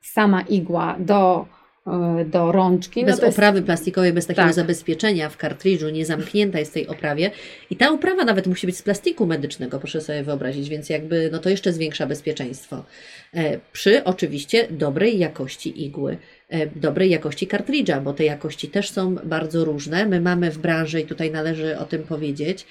sama 0.00 0.40
igła 0.40 0.96
do 0.98 1.46
do 2.26 2.52
rączki. 2.52 3.04
Bez 3.04 3.20
no 3.20 3.26
jest... 3.26 3.38
oprawy 3.38 3.62
plastikowej, 3.62 4.12
bez 4.12 4.26
takiego 4.26 4.46
tak. 4.46 4.54
zabezpieczenia 4.54 5.28
w 5.28 5.36
kartridżu, 5.36 5.88
nie 5.88 6.06
zamknięta 6.06 6.58
jest 6.58 6.70
w 6.70 6.74
tej 6.74 6.88
oprawie. 6.88 7.30
I 7.70 7.76
ta 7.76 7.90
oprawa 7.90 8.24
nawet 8.24 8.46
musi 8.46 8.66
być 8.66 8.76
z 8.76 8.82
plastiku 8.82 9.26
medycznego, 9.26 9.78
proszę 9.78 10.00
sobie 10.00 10.22
wyobrazić, 10.22 10.68
więc 10.68 10.88
jakby 10.88 11.28
no 11.32 11.38
to 11.38 11.50
jeszcze 11.50 11.72
zwiększa 11.72 12.06
bezpieczeństwo. 12.06 12.84
E, 13.34 13.58
przy 13.72 14.04
oczywiście 14.04 14.66
dobrej 14.70 15.18
jakości 15.18 15.84
igły, 15.84 16.16
e, 16.48 16.66
dobrej 16.66 17.10
jakości 17.10 17.46
kartridża, 17.46 18.00
bo 18.00 18.12
te 18.12 18.24
jakości 18.24 18.68
też 18.68 18.90
są 18.90 19.14
bardzo 19.14 19.64
różne. 19.64 20.06
My 20.06 20.20
mamy 20.20 20.50
w 20.50 20.58
branży, 20.58 21.00
i 21.00 21.06
tutaj 21.06 21.30
należy 21.30 21.78
o 21.78 21.84
tym 21.84 22.02
powiedzieć, 22.02 22.66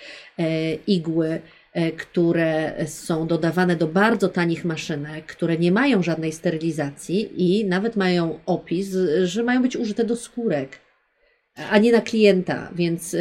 igły 0.87 1.29
E, 1.29 1.58
które 1.97 2.73
są 2.87 3.27
dodawane 3.27 3.75
do 3.75 3.87
bardzo 3.87 4.29
tanich 4.29 4.65
maszynek, 4.65 5.25
które 5.25 5.57
nie 5.57 5.71
mają 5.71 6.03
żadnej 6.03 6.31
sterylizacji 6.31 7.43
i 7.59 7.65
nawet 7.65 7.95
mają 7.95 8.39
opis, 8.45 8.95
że 9.23 9.43
mają 9.43 9.61
być 9.61 9.75
użyte 9.75 10.03
do 10.03 10.15
skórek 10.15 10.88
a 11.71 11.77
nie 11.77 11.91
na 11.91 12.01
klienta, 12.01 12.69
więc 12.75 13.13
yy, 13.13 13.19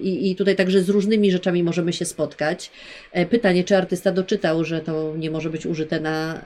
i 0.00 0.36
tutaj 0.36 0.56
także 0.56 0.82
z 0.82 0.88
różnymi 0.88 1.30
rzeczami 1.30 1.62
możemy 1.62 1.92
się 1.92 2.04
spotkać. 2.04 2.70
E, 3.12 3.26
pytanie, 3.26 3.64
czy 3.64 3.76
artysta 3.76 4.12
doczytał, 4.12 4.64
że 4.64 4.80
to 4.80 5.14
nie 5.16 5.30
może 5.30 5.50
być 5.50 5.66
użyte 5.66 6.00
na, 6.00 6.42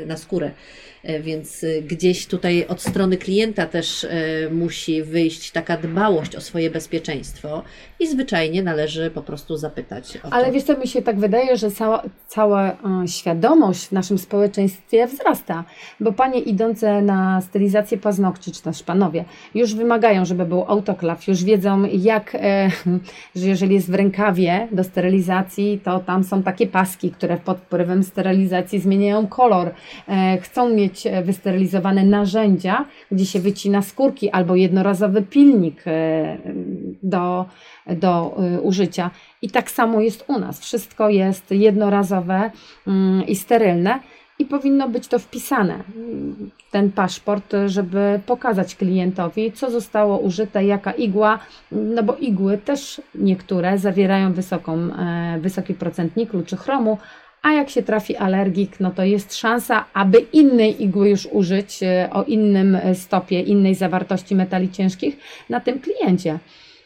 yy, 0.00 0.06
na 0.06 0.16
skórę. 0.16 0.50
E, 1.02 1.20
więc 1.20 1.62
y, 1.62 1.82
gdzieś 1.82 2.26
tutaj 2.26 2.66
od 2.68 2.82
strony 2.82 3.16
klienta 3.16 3.66
też 3.66 4.04
e, 4.04 4.10
musi 4.50 5.02
wyjść 5.02 5.50
taka 5.50 5.76
dbałość 5.76 6.36
o 6.36 6.40
swoje 6.40 6.70
bezpieczeństwo 6.70 7.62
i 8.00 8.06
zwyczajnie 8.06 8.62
należy 8.62 9.10
po 9.10 9.22
prostu 9.22 9.56
zapytać 9.56 10.18
o 10.24 10.32
Ale 10.32 10.46
to. 10.46 10.52
wiesz 10.52 10.62
co, 10.62 10.78
mi 10.78 10.88
się 10.88 11.02
tak 11.02 11.18
wydaje, 11.18 11.56
że 11.56 11.70
cała, 11.70 12.02
cała 12.28 12.70
e, 12.70 13.08
świadomość 13.08 13.86
w 13.86 13.92
naszym 13.92 14.18
społeczeństwie 14.18 15.06
wzrasta, 15.06 15.64
bo 16.00 16.12
panie 16.12 16.40
idące 16.40 17.02
na 17.02 17.40
stylizację 17.40 17.98
paznokci, 17.98 18.52
czy 18.52 18.62
też 18.62 18.82
panowie, 18.82 19.24
już 19.54 19.74
wymagają, 19.74 20.24
żeby 20.24 20.41
był 20.46 20.64
autoklaw, 20.68 21.28
już 21.28 21.44
wiedzą 21.44 21.84
jak, 21.84 22.36
że 23.36 23.48
jeżeli 23.48 23.74
jest 23.74 23.90
w 23.90 23.94
rękawie 23.94 24.68
do 24.72 24.84
sterylizacji, 24.84 25.80
to 25.84 25.98
tam 25.98 26.24
są 26.24 26.42
takie 26.42 26.66
paski, 26.66 27.10
które 27.10 27.36
pod 27.36 27.58
wpływem 27.58 28.02
sterylizacji 28.02 28.78
zmieniają 28.78 29.26
kolor. 29.26 29.70
Chcą 30.40 30.68
mieć 30.68 31.06
e, 31.06 31.22
wysterylizowane 31.22 32.04
narzędzia, 32.04 32.84
gdzie 33.12 33.26
się 33.26 33.40
wycina 33.40 33.82
skórki, 33.82 34.30
albo 34.30 34.56
jednorazowy 34.56 35.22
pilnik 35.22 35.82
e, 35.86 36.38
do, 37.02 37.46
do 37.86 38.36
e, 38.38 38.60
użycia. 38.60 39.10
I 39.42 39.50
tak 39.50 39.70
samo 39.70 40.00
jest 40.00 40.24
u 40.28 40.38
nas. 40.38 40.60
Wszystko 40.60 41.08
jest 41.08 41.50
jednorazowe 41.50 42.50
mm, 42.86 43.26
i 43.26 43.36
sterylne 43.36 44.00
i 44.38 44.44
powinno 44.44 44.88
być 44.88 45.08
to 45.08 45.18
wpisane, 45.18 45.84
ten 46.72 46.92
paszport, 46.92 47.52
żeby 47.66 48.20
pokazać 48.26 48.76
klientowi, 48.76 49.52
co 49.52 49.70
zostało 49.70 50.18
użyte, 50.18 50.64
jaka 50.64 50.92
igła, 50.92 51.38
no 51.72 52.02
bo 52.02 52.16
igły 52.16 52.58
też 52.58 53.00
niektóre 53.14 53.78
zawierają 53.78 54.32
wysoką, 54.32 54.88
wysoki 55.40 55.74
procent 55.74 56.16
niklu 56.16 56.42
czy 56.42 56.56
chromu, 56.56 56.98
a 57.42 57.52
jak 57.52 57.70
się 57.70 57.82
trafi 57.82 58.16
alergik, 58.16 58.80
no 58.80 58.90
to 58.90 59.02
jest 59.02 59.34
szansa, 59.34 59.84
aby 59.94 60.18
innej 60.18 60.82
igły 60.82 61.08
już 61.08 61.26
użyć 61.26 61.82
e, 61.82 62.08
o 62.12 62.24
innym 62.24 62.74
e, 62.74 62.94
stopie, 62.94 63.40
innej 63.40 63.74
zawartości 63.74 64.34
metali 64.34 64.70
ciężkich 64.70 65.16
na 65.48 65.60
tym 65.60 65.80
kliencie. 65.80 66.38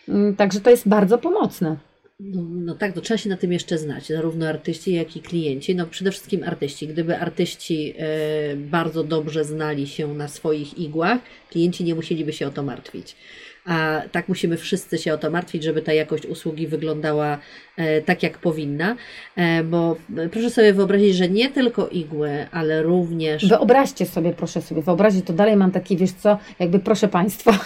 Mm, 0.08 0.36
także 0.36 0.60
to 0.60 0.70
jest 0.70 0.88
bardzo 0.88 1.18
pomocne. 1.18 1.76
No, 2.20 2.74
tak, 2.74 2.92
to 2.92 3.00
trzeba 3.00 3.18
się 3.18 3.28
na 3.28 3.36
tym 3.36 3.52
jeszcze 3.52 3.78
znać, 3.78 4.06
zarówno 4.06 4.48
artyści, 4.48 4.94
jak 4.94 5.16
i 5.16 5.20
klienci. 5.20 5.74
No 5.74 5.86
przede 5.86 6.10
wszystkim 6.10 6.44
artyści. 6.44 6.88
Gdyby 6.88 7.18
artyści 7.18 7.94
e, 7.98 8.56
bardzo 8.56 9.04
dobrze 9.04 9.44
znali 9.44 9.86
się 9.86 10.14
na 10.14 10.28
swoich 10.28 10.78
igłach, 10.78 11.18
klienci 11.50 11.84
nie 11.84 11.94
musieliby 11.94 12.32
się 12.32 12.46
o 12.46 12.50
to 12.50 12.62
martwić. 12.62 13.16
A 13.64 14.02
tak 14.12 14.28
musimy 14.28 14.56
wszyscy 14.56 14.98
się 14.98 15.14
o 15.14 15.18
to 15.18 15.30
martwić, 15.30 15.64
żeby 15.64 15.82
ta 15.82 15.92
jakość 15.92 16.26
usługi 16.26 16.66
wyglądała 16.66 17.38
e, 17.76 18.02
tak, 18.02 18.22
jak 18.22 18.38
powinna. 18.38 18.96
E, 19.36 19.64
bo 19.64 19.96
proszę 20.32 20.50
sobie 20.50 20.72
wyobrazić, 20.72 21.16
że 21.16 21.28
nie 21.28 21.50
tylko 21.50 21.88
igły, 21.88 22.46
ale 22.52 22.82
również. 22.82 23.48
Wyobraźcie 23.48 24.06
sobie, 24.06 24.32
proszę 24.32 24.62
sobie 24.62 24.82
wyobrazić, 24.82 25.26
to 25.26 25.32
dalej 25.32 25.56
mam 25.56 25.70
taki, 25.70 25.96
wiesz 25.96 26.12
co, 26.12 26.38
jakby 26.58 26.78
proszę 26.78 27.08
Państwa. 27.08 27.58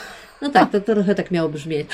No 0.43 0.51
tak, 0.51 0.71
to, 0.73 0.81
to 0.81 0.95
trochę 0.95 1.15
tak 1.15 1.31
miało 1.31 1.49
brzmieć, 1.49 1.89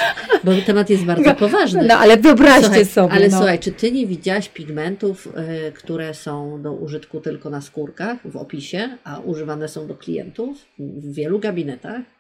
bo 0.45 0.53
temat 0.67 0.91
jest 0.91 1.05
bardzo 1.05 1.35
poważny. 1.35 1.85
No 1.87 1.95
ale 1.95 2.17
wyobraźcie 2.17 2.65
słuchaj, 2.65 2.87
sobie. 2.87 3.13
Ale 3.13 3.29
no. 3.29 3.37
słuchaj, 3.37 3.59
czy 3.59 3.73
Ty 3.73 3.93
nie 3.93 4.07
widziałaś 4.07 4.49
pigmentów, 4.49 5.29
y, 5.69 5.73
które 5.73 6.15
są 6.15 6.63
do 6.63 6.73
użytku 6.73 7.21
tylko 7.21 7.51
na 7.51 7.61
skórkach 7.61 8.19
w 8.25 8.37
opisie, 8.37 8.99
a 9.05 9.19
używane 9.19 9.69
są 9.69 9.87
do 9.87 9.95
klientów 9.95 10.59
w 10.79 11.15
wielu 11.15 11.39
gabinetach? 11.39 12.16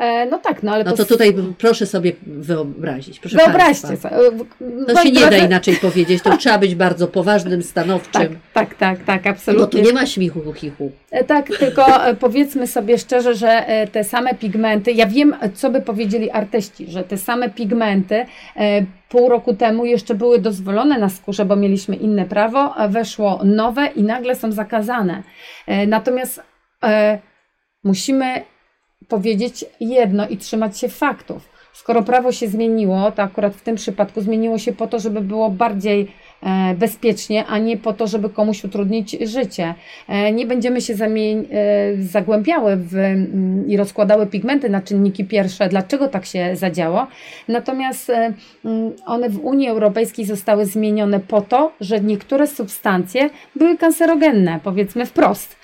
E, 0.00 0.26
no 0.26 0.38
tak, 0.38 0.62
no 0.62 0.72
ale 0.72 0.84
no 0.84 0.90
to, 0.90 0.96
to 0.96 1.04
tutaj 1.04 1.34
proszę 1.58 1.86
sobie 1.86 2.12
wyobrazić. 2.26 3.20
Proszę 3.20 3.36
Wyobraźcie 3.36 3.96
sobie. 3.96 4.16
To 4.86 5.02
się 5.02 5.10
nie 5.10 5.26
da 5.26 5.36
inaczej 5.36 5.76
powiedzieć. 5.76 6.22
To 6.22 6.36
trzeba 6.36 6.58
być 6.58 6.74
bardzo 6.74 7.08
poważnym, 7.08 7.62
stanowczym. 7.62 8.38
Tak, 8.52 8.74
tak, 8.74 8.74
tak, 8.74 9.04
tak 9.04 9.26
absolutnie. 9.26 9.66
Bo 9.66 9.84
tu 9.84 9.88
nie 9.88 10.00
ma 10.00 10.06
śmichu, 10.06 10.52
chichu. 10.52 10.92
E, 11.10 11.24
tak, 11.24 11.48
tylko 11.58 12.06
e, 12.06 12.14
powiedzmy 12.14 12.66
sobie 12.66 12.98
szczerze, 12.98 13.34
że 13.34 13.64
te 13.92 14.04
same 14.04 14.34
pigmenty, 14.34 14.92
ja 14.92 15.06
wiem, 15.06 15.36
co 15.54 15.70
by 15.70 15.80
powiedzieli 15.80 16.30
artyści, 16.30 16.86
że 16.90 17.04
te 17.04 17.16
same 17.16 17.50
pigmenty 17.50 18.26
pół 19.08 19.28
roku 19.28 19.54
temu 19.54 19.84
jeszcze 19.84 20.14
były 20.14 20.38
dozwolone 20.38 20.98
na 20.98 21.08
skórze, 21.08 21.44
bo 21.44 21.56
mieliśmy 21.56 21.96
inne 21.96 22.24
prawo, 22.24 22.74
weszło 22.88 23.40
nowe 23.44 23.86
i 23.86 24.02
nagle 24.02 24.36
są 24.36 24.52
zakazane. 24.52 25.22
Natomiast 25.86 26.42
musimy 27.84 28.44
powiedzieć 29.08 29.64
jedno 29.80 30.28
i 30.28 30.36
trzymać 30.36 30.78
się 30.78 30.88
faktów. 30.88 31.48
Skoro 31.72 32.02
prawo 32.02 32.32
się 32.32 32.48
zmieniło, 32.48 33.12
to 33.12 33.22
akurat 33.22 33.54
w 33.54 33.62
tym 33.62 33.76
przypadku 33.76 34.20
zmieniło 34.20 34.58
się 34.58 34.72
po 34.72 34.86
to, 34.86 34.98
żeby 34.98 35.20
było 35.20 35.50
bardziej 35.50 36.12
e, 36.42 36.74
bezpiecznie, 36.74 37.46
a 37.46 37.58
nie 37.58 37.76
po 37.76 37.92
to, 37.92 38.06
żeby 38.06 38.30
komuś 38.30 38.64
utrudnić 38.64 39.10
życie. 39.10 39.74
E, 40.08 40.32
nie 40.32 40.46
będziemy 40.46 40.80
się 40.80 40.94
e, 40.94 40.96
zagłębiały 42.02 42.76
w, 42.76 42.94
mm, 42.94 43.68
i 43.68 43.76
rozkładały 43.76 44.26
pigmenty 44.26 44.70
na 44.70 44.80
czynniki 44.80 45.24
pierwsze, 45.24 45.68
dlaczego 45.68 46.08
tak 46.08 46.26
się 46.26 46.56
zadziało. 46.56 47.06
Natomiast 47.48 48.10
mm, 48.10 48.92
one 49.06 49.28
w 49.28 49.44
Unii 49.44 49.68
Europejskiej 49.68 50.24
zostały 50.24 50.66
zmienione 50.66 51.20
po 51.20 51.40
to, 51.40 51.72
że 51.80 52.00
niektóre 52.00 52.46
substancje 52.46 53.30
były 53.56 53.78
kancerogenne, 53.78 54.60
powiedzmy 54.64 55.06
wprost. 55.06 55.56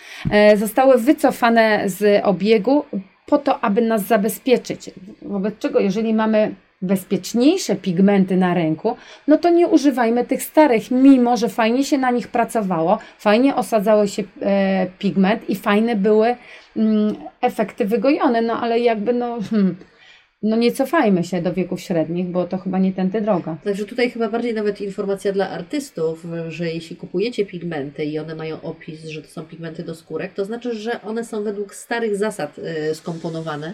Zostały 0.56 0.98
wycofane 0.98 1.82
z 1.86 2.24
obiegu 2.24 2.84
po 3.26 3.38
to, 3.38 3.60
aby 3.60 3.80
nas 3.80 4.02
zabezpieczyć. 4.02 4.90
Wobec 5.22 5.58
czego, 5.58 5.80
jeżeli 5.80 6.14
mamy 6.14 6.54
bezpieczniejsze 6.82 7.76
pigmenty 7.76 8.36
na 8.36 8.54
ręku, 8.54 8.96
no 9.28 9.38
to 9.38 9.50
nie 9.50 9.68
używajmy 9.68 10.24
tych 10.24 10.42
starych, 10.42 10.90
mimo 10.90 11.36
że 11.36 11.48
fajnie 11.48 11.84
się 11.84 11.98
na 11.98 12.10
nich 12.10 12.28
pracowało, 12.28 12.98
fajnie 13.18 13.56
osadzało 13.56 14.06
się 14.06 14.22
e, 14.42 14.86
pigment 14.98 15.50
i 15.50 15.56
fajne 15.56 15.96
były 15.96 16.36
mm, 16.76 17.16
efekty 17.40 17.84
wygojone, 17.84 18.42
no 18.42 18.60
ale 18.60 18.80
jakby 18.80 19.12
no. 19.12 19.38
Hmm, 19.50 19.76
no 20.46 20.56
nie 20.56 20.72
cofajmy 20.72 21.24
się 21.24 21.42
do 21.42 21.52
wieków 21.52 21.80
średnich, 21.80 22.26
bo 22.26 22.44
to 22.44 22.58
chyba 22.58 22.78
nie 22.78 22.92
tędy 22.92 23.20
droga. 23.20 23.56
Także 23.64 23.84
tutaj 23.84 24.10
chyba 24.10 24.28
bardziej 24.28 24.54
nawet 24.54 24.80
informacja 24.80 25.32
dla 25.32 25.50
artystów, 25.50 26.26
że 26.48 26.70
jeśli 26.70 26.96
kupujecie 26.96 27.46
pigmenty 27.46 28.04
i 28.04 28.18
one 28.18 28.34
mają 28.34 28.60
opis, 28.62 29.04
że 29.04 29.22
to 29.22 29.28
są 29.28 29.42
pigmenty 29.42 29.82
do 29.82 29.94
skórek, 29.94 30.32
to 30.34 30.44
znaczy, 30.44 30.74
że 30.74 31.02
one 31.02 31.24
są 31.24 31.42
według 31.42 31.74
starych 31.74 32.16
zasad 32.16 32.58
y, 32.58 32.94
skomponowane, 32.94 33.72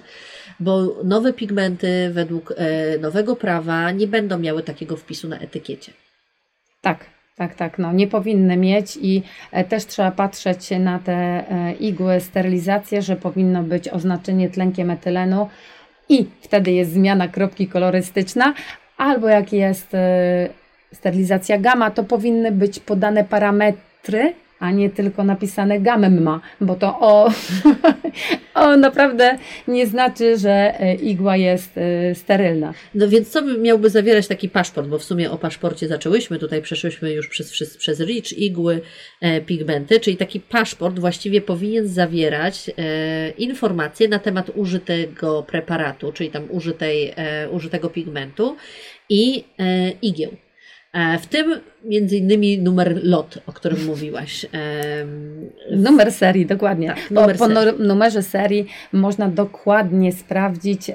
bo 0.61 0.97
nowe 1.05 1.33
pigmenty 1.33 2.11
według 2.13 2.51
y, 2.51 2.55
nowego 3.01 3.37
prawa 3.37 3.91
nie 3.91 4.07
będą 4.07 4.39
miały 4.39 4.63
takiego 4.63 4.97
wpisu 4.97 5.29
na 5.29 5.39
etykiecie. 5.39 5.93
Tak, 6.81 7.07
tak, 7.37 7.55
tak, 7.55 7.79
no 7.79 7.93
nie 7.93 8.07
powinny 8.07 8.57
mieć 8.57 8.99
i 9.03 9.23
e, 9.53 9.65
też 9.65 9.87
trzeba 9.87 10.11
patrzeć 10.11 10.71
na 10.71 10.99
te 10.99 11.13
e, 11.13 11.73
igły, 11.73 12.21
sterylizację, 12.21 13.03
że 13.03 13.17
powinno 13.17 13.63
być 13.63 13.89
oznaczenie 13.89 14.51
tlenkiem 14.51 14.91
etylenu, 14.91 15.49
i 16.13 16.27
wtedy 16.41 16.73
jest 16.73 16.93
zmiana 16.93 17.29
kropki 17.29 17.69
kolorystyczna, 17.69 18.55
albo 18.97 19.29
jak 19.29 19.53
jest 19.53 19.95
y, 19.95 19.99
sterylizacja 20.95 21.59
gamma, 21.59 21.91
to 21.91 22.05
powinny 22.05 22.53
być 22.53 22.81
podane 22.81 23.25
parametry 23.25 24.35
a 24.63 24.71
nie 24.71 24.91
tylko 24.91 25.25
napisane 25.25 25.81
gamma, 25.81 26.41
bo 26.61 26.75
to 26.75 26.99
o, 27.01 27.31
o 28.55 28.77
naprawdę 28.77 29.39
nie 29.69 29.87
znaczy, 29.87 30.39
że 30.39 30.81
e, 30.81 30.95
igła 30.95 31.37
jest 31.37 31.79
e, 31.79 32.15
sterylna. 32.15 32.75
No 32.95 33.09
więc 33.09 33.29
co 33.29 33.43
miałby 33.43 33.91
zawierać 33.91 34.27
taki 34.27 34.49
paszport, 34.49 34.89
bo 34.89 34.99
w 34.99 35.05
sumie 35.05 35.31
o 35.31 35.39
paszporcie 35.39 35.89
zaczęłyśmy, 35.89 36.39
tutaj 36.39 36.63
przeszłyśmy 36.63 37.13
już 37.13 37.29
przez, 37.29 37.51
przez, 37.51 37.77
przez 37.77 38.03
igły, 38.37 38.81
e, 39.21 39.41
pigmenty, 39.41 40.01
czyli 40.01 40.17
taki 40.17 40.41
paszport 40.41 40.99
właściwie 40.99 41.41
powinien 41.41 41.89
zawierać 41.89 42.71
e, 42.79 43.31
informacje 43.31 44.09
na 44.09 44.19
temat 44.19 44.51
użytego 44.55 45.43
preparatu, 45.43 46.13
czyli 46.13 46.31
tam 46.31 46.47
użytej, 46.51 47.13
e, 47.17 47.51
użytego 47.51 47.91
pigmentu 47.91 48.57
i 49.09 49.45
e, 49.59 49.91
igieł. 49.91 50.37
E, 50.93 51.19
W 51.19 51.27
tym 51.27 51.61
między 51.85 52.17
innymi 52.17 52.59
numer 52.59 53.01
lot, 53.03 53.39
o 53.47 53.53
którym 53.53 53.85
mówiłaś. 53.85 54.47
Numer 55.71 56.13
serii, 56.13 56.47
dokładnie. 56.47 56.89
Tak, 56.89 57.09
po, 57.09 57.15
numer 57.15 57.37
po 57.37 57.47
serii. 57.47 57.73
nu- 57.79 57.85
numerze 57.87 58.23
serii 58.23 58.67
można 58.93 59.29
dokładnie 59.29 60.13
sprawdzić 60.13 60.91
e, 60.91 60.95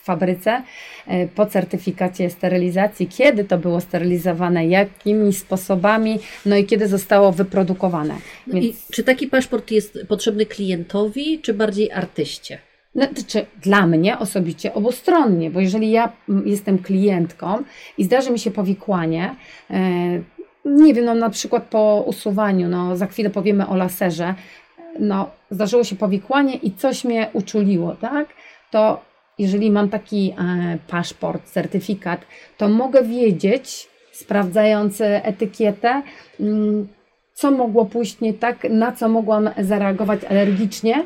w 0.00 0.04
fabryce 0.04 0.62
e, 1.06 1.26
po 1.28 1.46
certyfikacie 1.46 2.30
sterylizacji, 2.30 3.06
kiedy 3.08 3.44
to 3.44 3.58
było 3.58 3.80
sterylizowane, 3.80 4.66
jakimi 4.66 5.32
sposobami, 5.32 6.18
no 6.46 6.56
i 6.56 6.64
kiedy 6.66 6.88
zostało 6.88 7.32
wyprodukowane. 7.32 8.14
No 8.46 8.58
I 8.58 8.74
czy 8.92 9.04
taki 9.04 9.26
paszport 9.26 9.70
jest 9.70 9.98
potrzebny 10.08 10.46
klientowi, 10.46 11.38
czy 11.38 11.54
bardziej 11.54 11.92
artyście? 11.92 12.58
No, 12.94 13.06
to 13.06 13.22
czy 13.26 13.46
dla 13.62 13.86
mnie 13.86 14.18
osobiście 14.18 14.74
obustronnie, 14.74 15.50
bo 15.50 15.60
jeżeli 15.60 15.90
ja 15.90 16.12
mm, 16.28 16.48
jestem 16.48 16.78
klientką 16.78 17.62
i 17.98 18.04
zdarzy 18.04 18.30
mi 18.30 18.38
się 18.38 18.50
powikłanie, 18.50 19.34
e, 19.70 19.78
nie 20.64 20.94
wiem, 20.94 21.04
no 21.04 21.14
na 21.14 21.30
przykład 21.30 21.62
po 21.62 22.04
usuwaniu, 22.06 22.68
no 22.68 22.96
za 22.96 23.06
chwilę 23.06 23.30
powiemy 23.30 23.66
o 23.66 23.76
laserze, 23.76 24.34
no 24.98 25.30
zdarzyło 25.50 25.84
się 25.84 25.96
powikłanie 25.96 26.54
i 26.54 26.72
coś 26.72 27.04
mnie 27.04 27.30
uczuliło, 27.32 27.94
tak? 27.94 28.28
To 28.70 29.00
jeżeli 29.38 29.70
mam 29.70 29.88
taki 29.88 30.34
e, 30.38 30.78
paszport, 30.88 31.44
certyfikat, 31.44 32.20
to 32.58 32.68
mogę 32.68 33.02
wiedzieć, 33.02 33.88
sprawdzając 34.12 35.00
etykietę, 35.00 36.02
mm, 36.40 36.88
co 37.34 37.50
mogło 37.50 37.84
pójść 37.84 38.20
nie 38.20 38.34
tak, 38.34 38.66
na 38.70 38.92
co 38.92 39.08
mogłam 39.08 39.50
zareagować 39.58 40.24
alergicznie, 40.24 41.04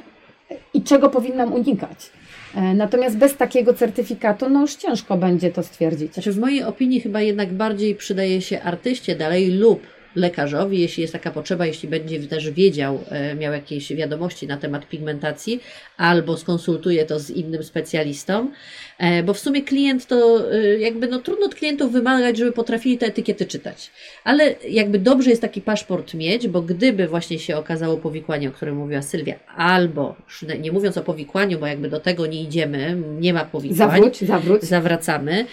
i 0.74 0.82
czego 0.82 1.10
powinnam 1.10 1.52
unikać. 1.52 2.10
E, 2.54 2.74
Natomiast 2.74 3.16
bez 3.16 3.36
takiego 3.36 3.74
certyfikatu, 3.74 4.48
no 4.48 4.60
już 4.60 4.74
ciężko 4.74 5.16
będzie 5.16 5.50
to 5.50 5.62
stwierdzić. 5.62 6.14
Znaczy 6.14 6.32
w 6.32 6.38
mojej 6.38 6.62
opinii 6.62 7.00
chyba 7.00 7.20
jednak 7.20 7.52
bardziej 7.52 7.94
przydaje 7.94 8.42
się 8.42 8.62
artyście 8.62 9.16
dalej 9.16 9.50
lub 9.50 9.82
lekarzowi, 10.16 10.80
jeśli 10.80 11.00
jest 11.00 11.12
taka 11.12 11.30
potrzeba, 11.30 11.66
jeśli 11.66 11.88
będzie 11.88 12.20
też 12.20 12.50
wiedział, 12.50 13.04
e, 13.10 13.34
miał 13.34 13.52
jakieś 13.52 13.92
wiadomości 13.92 14.46
na 14.46 14.56
temat 14.56 14.88
pigmentacji, 14.88 15.60
albo 15.96 16.36
skonsultuje 16.36 17.04
to 17.06 17.18
z 17.18 17.30
innym 17.30 17.62
specjalistą, 17.64 18.50
e, 18.98 19.22
bo 19.22 19.34
w 19.34 19.38
sumie 19.38 19.62
klient 19.62 20.06
to 20.06 20.52
e, 20.52 20.78
jakby 20.78 21.08
no 21.08 21.18
trudno 21.18 21.46
od 21.46 21.54
klientów 21.54 21.92
wymagać, 21.92 22.38
żeby 22.38 22.52
potrafili 22.52 22.98
te 22.98 23.06
etykiety 23.06 23.46
czytać, 23.46 23.90
ale 24.24 24.54
jakby 24.68 24.98
dobrze 24.98 25.30
jest 25.30 25.42
taki 25.42 25.60
paszport 25.60 26.14
mieć, 26.14 26.48
bo 26.48 26.62
gdyby 26.62 27.08
właśnie 27.08 27.38
się 27.38 27.56
okazało 27.56 27.96
powikłanie, 27.96 28.48
o 28.48 28.52
którym 28.52 28.76
mówiła 28.76 29.02
Sylwia, 29.02 29.34
albo 29.56 30.16
nie 30.60 30.72
mówiąc 30.72 30.96
o 30.98 31.02
powikłaniu, 31.02 31.58
bo 31.58 31.66
jakby 31.66 31.88
do 31.88 32.00
tego 32.00 32.26
nie 32.26 32.42
idziemy, 32.42 32.96
nie 33.20 33.34
ma 33.34 33.44
powikłań, 33.44 33.76
Zawróć, 33.78 34.20
zawróć. 34.20 34.62
zawracamy, 34.62 35.46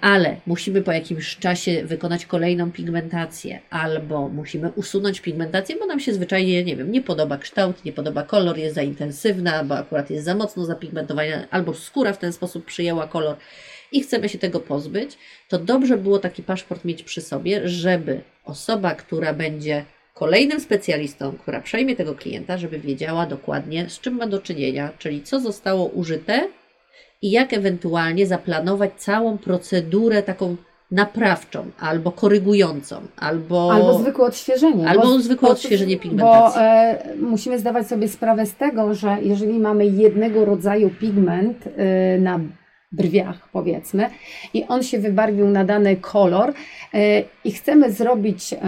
ale 0.00 0.36
musimy 0.46 0.82
po 0.82 0.92
jakimś 0.92 1.36
czasie 1.36 1.82
wykonać 1.84 2.26
kolejną 2.26 2.72
pigmentację, 2.72 3.60
albo 3.78 4.28
musimy 4.28 4.72
usunąć 4.76 5.20
pigmentację, 5.20 5.76
bo 5.76 5.86
nam 5.86 6.00
się 6.00 6.14
zwyczajnie, 6.14 6.64
nie 6.64 6.76
wiem, 6.76 6.92
nie 6.92 7.02
podoba 7.02 7.38
kształt, 7.38 7.84
nie 7.84 7.92
podoba 7.92 8.22
kolor, 8.22 8.58
jest 8.58 8.74
za 8.74 8.82
intensywna, 8.82 9.64
bo 9.64 9.78
akurat 9.78 10.10
jest 10.10 10.24
za 10.24 10.34
mocno 10.34 10.64
zapigmentowana, 10.64 11.48
albo 11.50 11.74
skóra 11.74 12.12
w 12.12 12.18
ten 12.18 12.32
sposób 12.32 12.64
przyjęła 12.64 13.06
kolor 13.06 13.36
i 13.92 14.00
chcemy 14.00 14.28
się 14.28 14.38
tego 14.38 14.60
pozbyć, 14.60 15.18
to 15.48 15.58
dobrze 15.58 15.96
było 15.96 16.18
taki 16.18 16.42
paszport 16.42 16.84
mieć 16.84 17.02
przy 17.02 17.20
sobie, 17.20 17.68
żeby 17.68 18.20
osoba, 18.44 18.94
która 18.94 19.32
będzie 19.34 19.84
kolejnym 20.14 20.60
specjalistą, 20.60 21.32
która 21.32 21.60
przejmie 21.60 21.96
tego 21.96 22.14
klienta, 22.14 22.58
żeby 22.58 22.78
wiedziała 22.78 23.26
dokładnie, 23.26 23.90
z 23.90 24.00
czym 24.00 24.14
ma 24.14 24.26
do 24.26 24.38
czynienia, 24.38 24.90
czyli 24.98 25.22
co 25.22 25.40
zostało 25.40 25.86
użyte 25.86 26.48
i 27.22 27.30
jak 27.30 27.52
ewentualnie 27.52 28.26
zaplanować 28.26 28.90
całą 28.96 29.38
procedurę 29.38 30.22
taką 30.22 30.56
naprawczą, 30.90 31.64
albo 31.80 32.12
korygującą, 32.12 32.96
albo, 33.16 33.72
Albo 33.72 33.98
zwykłe 33.98 34.24
odświeżenie. 34.26 34.88
albo 34.88 35.02
bo- 35.02 35.20
zwykłe 35.20 35.46
bo- 35.48 35.52
odświeżenie 35.52 35.96
Bo 35.96 36.02
pigmentacji. 36.02 36.60
e, 36.64 36.98
musimy 37.20 37.58
zdawać 37.58 37.86
sobie 37.88 38.08
sprawę 38.08 38.46
z 38.46 38.54
tego, 38.56 38.94
że 38.94 39.16
jeżeli 39.22 39.58
mamy 39.58 39.86
jednego 39.86 40.44
rodzaju 40.44 40.90
pigment 41.00 41.64
e, 41.66 42.18
na 42.18 42.40
brwiach, 42.92 43.48
powiedzmy, 43.52 44.10
i 44.54 44.64
on 44.68 44.82
się 44.82 44.98
wybarwił 44.98 45.46
na 45.48 45.64
dany 45.64 45.96
kolor 45.96 46.52
e, 46.94 47.22
i 47.44 47.52
chcemy 47.52 47.92
zrobić 47.92 48.52
e, 48.52 48.58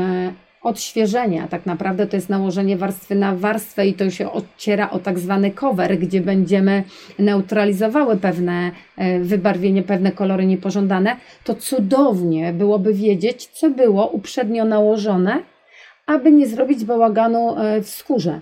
odświeżenia, 0.62 1.49
tak 1.49 1.66
naprawdę 1.66 2.07
to 2.07 2.16
jest 2.16 2.29
nałożenie 2.29 2.77
warstwy 2.77 3.14
na 3.14 3.37
warstwę 3.37 3.87
i 3.87 3.94
to 3.94 4.11
się 4.11 4.33
odciera 4.33 4.90
o 4.90 4.99
tak 4.99 5.18
zwany 5.18 5.51
cover, 5.51 5.99
gdzie 5.99 6.20
będziemy 6.20 6.85
neutralizowały 7.18 8.16
pewne 8.16 8.70
e, 8.96 9.20
wybarwienie, 9.20 9.83
pewne 9.83 10.12
kolory 10.12 10.46
niepożądane, 10.46 11.16
to 11.44 11.55
cudownie 11.55 12.53
byłoby 12.53 12.94
wiedzieć, 12.94 13.46
co 13.46 13.70
było 13.70 14.07
uprzednio 14.07 14.64
nałożone, 14.64 15.42
aby 16.07 16.33
nie 16.33 16.46
zrobić 16.46 16.85
bałaganu 16.85 17.59
e, 17.59 17.83
w 17.83 17.88
skórze. 17.88 18.40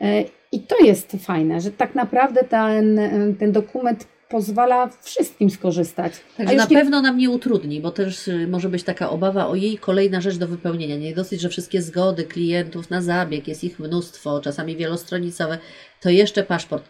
E, 0.00 0.24
I 0.52 0.60
to 0.60 0.84
jest 0.84 1.16
fajne, 1.20 1.60
że 1.60 1.70
tak 1.70 1.94
naprawdę 1.94 2.44
ten, 2.44 3.00
ten 3.38 3.52
dokument 3.52 4.06
pozwala 4.28 4.90
wszystkim 5.02 5.50
skorzystać. 5.50 6.12
Także 6.36 6.56
na 6.56 6.62
jeśli- 6.62 6.76
pewno 6.76 7.02
nam 7.02 7.18
nie 7.18 7.30
utrudni, 7.30 7.80
bo 7.80 7.90
też 7.90 8.28
y, 8.28 8.48
może 8.48 8.68
być 8.68 8.82
taka 8.82 9.10
obawa 9.10 9.46
o 9.46 9.54
jej 9.54 9.78
kolejna 9.78 10.20
rzecz 10.20 10.36
do 10.36 10.48
wypełnienia. 10.48 10.96
Nie 10.96 11.14
dosyć, 11.14 11.40
że 11.40 11.48
wszystkie 11.48 11.82
zgody 11.82 12.24
klientów 12.24 12.90
na 12.90 13.02
zabieg, 13.02 13.48
jest 13.48 13.64
ich 13.64 13.78
mnóstwo, 13.78 14.40
czasami 14.40 14.76
wielostronicowe, 14.76 15.58
to 16.00 16.10
jeszcze 16.10 16.42
paszport. 16.42 16.88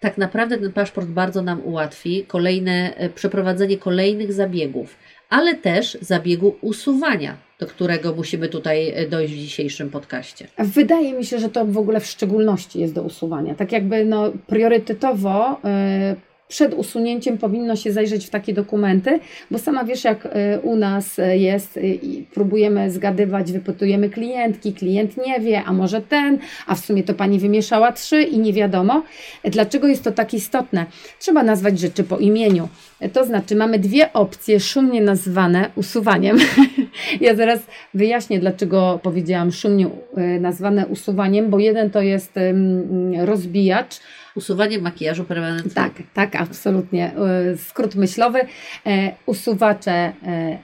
Tak 0.00 0.18
naprawdę 0.18 0.58
ten 0.58 0.72
paszport 0.72 1.06
bardzo 1.08 1.42
nam 1.42 1.60
ułatwi 1.64 2.24
kolejne, 2.28 3.04
y, 3.04 3.08
przeprowadzenie 3.10 3.78
kolejnych 3.78 4.32
zabiegów, 4.32 4.96
ale 5.30 5.54
też 5.54 5.98
zabiegu 6.00 6.56
usuwania, 6.60 7.36
do 7.60 7.66
którego 7.66 8.14
musimy 8.14 8.48
tutaj 8.48 9.02
y, 9.02 9.08
dojść 9.08 9.34
w 9.34 9.38
dzisiejszym 9.38 9.90
podcaście. 9.90 10.48
Wydaje 10.58 11.12
mi 11.12 11.24
się, 11.24 11.38
że 11.38 11.48
to 11.48 11.64
w 11.66 11.78
ogóle 11.78 12.00
w 12.00 12.06
szczególności 12.06 12.80
jest 12.80 12.94
do 12.94 13.02
usuwania. 13.02 13.54
Tak 13.54 13.72
jakby 13.72 14.04
no, 14.04 14.32
priorytetowo 14.46 15.60
przed 16.48 16.74
usunięciem 16.74 17.38
powinno 17.38 17.76
się 17.76 17.92
zajrzeć 17.92 18.26
w 18.26 18.30
takie 18.30 18.52
dokumenty, 18.52 19.20
bo 19.50 19.58
sama 19.58 19.84
wiesz, 19.84 20.04
jak 20.04 20.26
e, 20.26 20.60
u 20.60 20.76
nas 20.76 21.18
e, 21.18 21.38
jest 21.38 21.76
e, 21.76 21.80
i 21.80 22.26
próbujemy 22.34 22.90
zgadywać, 22.90 23.52
wypytujemy 23.52 24.10
klientki, 24.10 24.72
klient 24.74 25.16
nie 25.26 25.40
wie, 25.40 25.62
a 25.64 25.72
może 25.72 26.00
ten, 26.00 26.38
a 26.66 26.74
w 26.74 26.78
sumie 26.78 27.02
to 27.02 27.14
pani 27.14 27.38
wymieszała 27.38 27.92
trzy 27.92 28.22
i 28.22 28.38
nie 28.38 28.52
wiadomo. 28.52 29.02
Dlaczego 29.44 29.88
jest 29.88 30.04
to 30.04 30.12
tak 30.12 30.34
istotne? 30.34 30.86
Trzeba 31.18 31.42
nazwać 31.42 31.78
rzeczy 31.78 32.04
po 32.04 32.18
imieniu. 32.18 32.68
To 33.12 33.24
znaczy, 33.24 33.56
mamy 33.56 33.78
dwie 33.78 34.12
opcje 34.12 34.60
szumnie 34.60 35.00
nazwane 35.00 35.70
usuwaniem. 35.74 36.38
ja 37.20 37.34
zaraz 37.34 37.60
wyjaśnię, 37.94 38.40
dlaczego 38.40 39.00
powiedziałam 39.02 39.52
szumnie 39.52 39.86
nazwane 40.40 40.86
usuwaniem, 40.86 41.50
bo 41.50 41.58
jeden 41.58 41.90
to 41.90 42.02
jest 42.02 42.32
rozbijacz. 43.24 44.00
Usuwanie 44.36 44.78
makijażu 44.78 45.24
permanentnego. 45.24 45.74
Tak, 45.74 45.92
tak, 46.14 46.36
absolutnie. 46.36 47.12
e, 47.52 47.56
Skrót 47.56 47.94
myślowy. 47.94 48.38
E, 48.86 49.12
Usuwacze 49.26 49.92
e, 49.92 50.12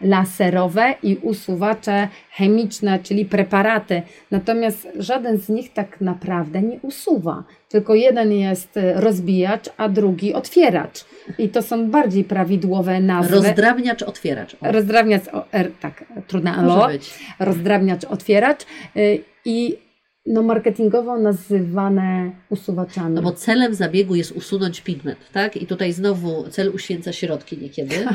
laserowe 0.03 0.95
i 1.03 1.17
usuwacze 1.17 2.09
chemiczne, 2.31 2.99
czyli 2.99 3.25
preparaty. 3.25 4.03
Natomiast 4.31 4.89
żaden 4.99 5.39
z 5.39 5.49
nich 5.49 5.73
tak 5.73 6.01
naprawdę 6.01 6.63
nie 6.63 6.79
usuwa. 6.83 7.45
Tylko 7.69 7.95
jeden 7.95 8.33
jest 8.33 8.79
rozbijacz, 8.95 9.69
a 9.77 9.89
drugi 9.89 10.35
otwieracz. 10.35 11.05
I 11.39 11.49
to 11.49 11.63
są 11.63 11.91
bardziej 11.91 12.25
prawidłowe 12.25 13.01
nazwy. 13.01 13.35
Rozdrabniacz, 13.35 14.03
otwieracz. 14.03 14.57
O, 14.61 14.73
Rozdrabniacz, 14.73 15.29
o, 15.33 15.45
er, 15.53 15.71
tak, 15.81 16.05
trudne 16.27 16.63
może 16.63 16.85
o, 16.85 16.89
być. 16.89 17.15
rozdrabniacz, 17.39 18.05
otwieracz 18.05 18.63
y, 18.97 19.21
i 19.45 19.79
no, 20.27 20.43
marketingowo 20.43 21.19
nazywane 21.19 22.31
usuwaczami. 22.51 23.15
No 23.15 23.23
bo 23.23 23.33
celem 23.33 23.75
zabiegu 23.75 24.15
jest 24.15 24.33
usunąć 24.33 24.81
pigment, 24.81 25.19
tak? 25.33 25.57
I 25.57 25.67
tutaj 25.67 25.93
znowu 25.93 26.49
cel 26.51 26.75
uświęca 26.75 27.13
środki 27.13 27.59
niekiedy, 27.59 28.07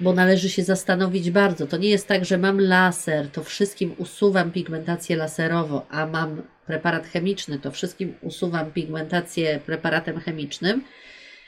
bo 0.00 0.12
należy 0.12 0.50
się 0.50 0.62
zastanowić 0.62 1.30
bardzo. 1.30 1.66
To 1.66 1.76
nie 1.76 1.88
jest 1.88 2.08
tak, 2.08 2.24
że 2.24 2.38
mam 2.38 2.60
laser, 2.60 3.30
to 3.30 3.44
wszystkim 3.44 3.94
usuwam 3.98 4.50
pigmentację 4.50 5.16
laserowo, 5.16 5.86
a 5.90 6.06
mam 6.06 6.42
preparat 6.66 7.06
chemiczny, 7.06 7.58
to 7.58 7.70
wszystkim 7.70 8.14
usuwam 8.22 8.72
pigmentację 8.72 9.60
preparatem 9.66 10.20
chemicznym. 10.20 10.82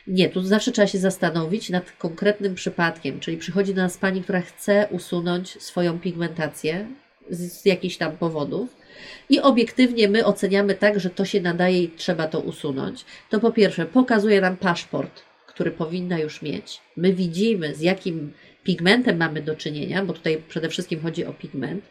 Nie, 0.07 0.29
tu 0.29 0.43
zawsze 0.43 0.73
trzeba 0.73 0.87
się 0.87 0.99
zastanowić 0.99 1.71
nad 1.71 1.93
konkretnym 1.93 2.55
przypadkiem, 2.55 3.21
czyli 3.21 3.37
przychodzi 3.37 3.75
do 3.75 3.83
nas 3.83 3.99
pani, 3.99 4.23
która 4.23 4.41
chce 4.41 4.89
usunąć 4.91 5.63
swoją 5.63 5.99
pigmentację 5.99 6.87
z, 7.31 7.53
z 7.53 7.65
jakichś 7.65 7.97
tam 7.97 8.17
powodów 8.17 8.84
i 9.29 9.41
obiektywnie 9.41 10.09
my 10.09 10.25
oceniamy 10.25 10.75
tak, 10.75 11.01
że 11.01 11.11
to 11.11 11.25
się 11.25 11.41
nadaje 11.41 11.83
i 11.83 11.89
trzeba 11.89 12.29
to 12.29 12.41
usunąć, 12.41 13.05
to 13.31 13.41
po 13.41 13.53
pierwsze 13.53 13.87
pokazuje 13.87 14.41
nam 14.41 14.57
paszport, 14.57 15.23
który 15.47 15.71
powinna 15.71 16.19
już 16.19 16.43
mieć. 16.43 16.81
My 16.97 17.13
widzimy, 17.13 17.75
z 17.75 17.81
jakim 17.81 18.33
pigmentem 18.65 19.17
mamy 19.17 19.43
do 19.43 19.57
czynienia, 19.57 20.05
bo 20.05 20.13
tutaj 20.13 20.43
przede 20.49 20.69
wszystkim 20.69 21.01
chodzi 21.01 21.25
o 21.25 21.33
pigment. 21.33 21.85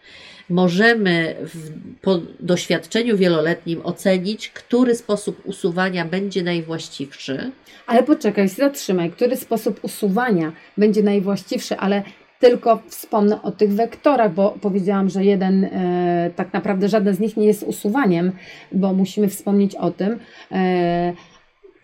Możemy 0.49 1.35
w, 1.41 1.71
po 2.01 2.19
doświadczeniu 2.39 3.17
wieloletnim 3.17 3.81
ocenić, 3.83 4.49
który 4.49 4.95
sposób 4.95 5.41
usuwania 5.45 6.05
będzie 6.05 6.43
najwłaściwszy. 6.43 7.51
Ale 7.87 8.03
poczekaj, 8.03 8.49
zatrzymaj, 8.49 9.11
który 9.11 9.37
sposób 9.37 9.79
usuwania 9.83 10.51
będzie 10.77 11.03
najwłaściwszy, 11.03 11.77
ale 11.77 12.03
tylko 12.39 12.79
wspomnę 12.87 13.41
o 13.41 13.51
tych 13.51 13.73
wektorach, 13.73 14.33
bo 14.33 14.55
powiedziałam, 14.61 15.09
że 15.09 15.25
jeden, 15.25 15.63
e, 15.63 16.31
tak 16.35 16.53
naprawdę 16.53 16.89
żaden 16.89 17.15
z 17.15 17.19
nich 17.19 17.37
nie 17.37 17.45
jest 17.45 17.63
usuwaniem, 17.63 18.31
bo 18.71 18.93
musimy 18.93 19.27
wspomnieć 19.27 19.75
o 19.75 19.91
tym. 19.91 20.19
E, 20.51 21.13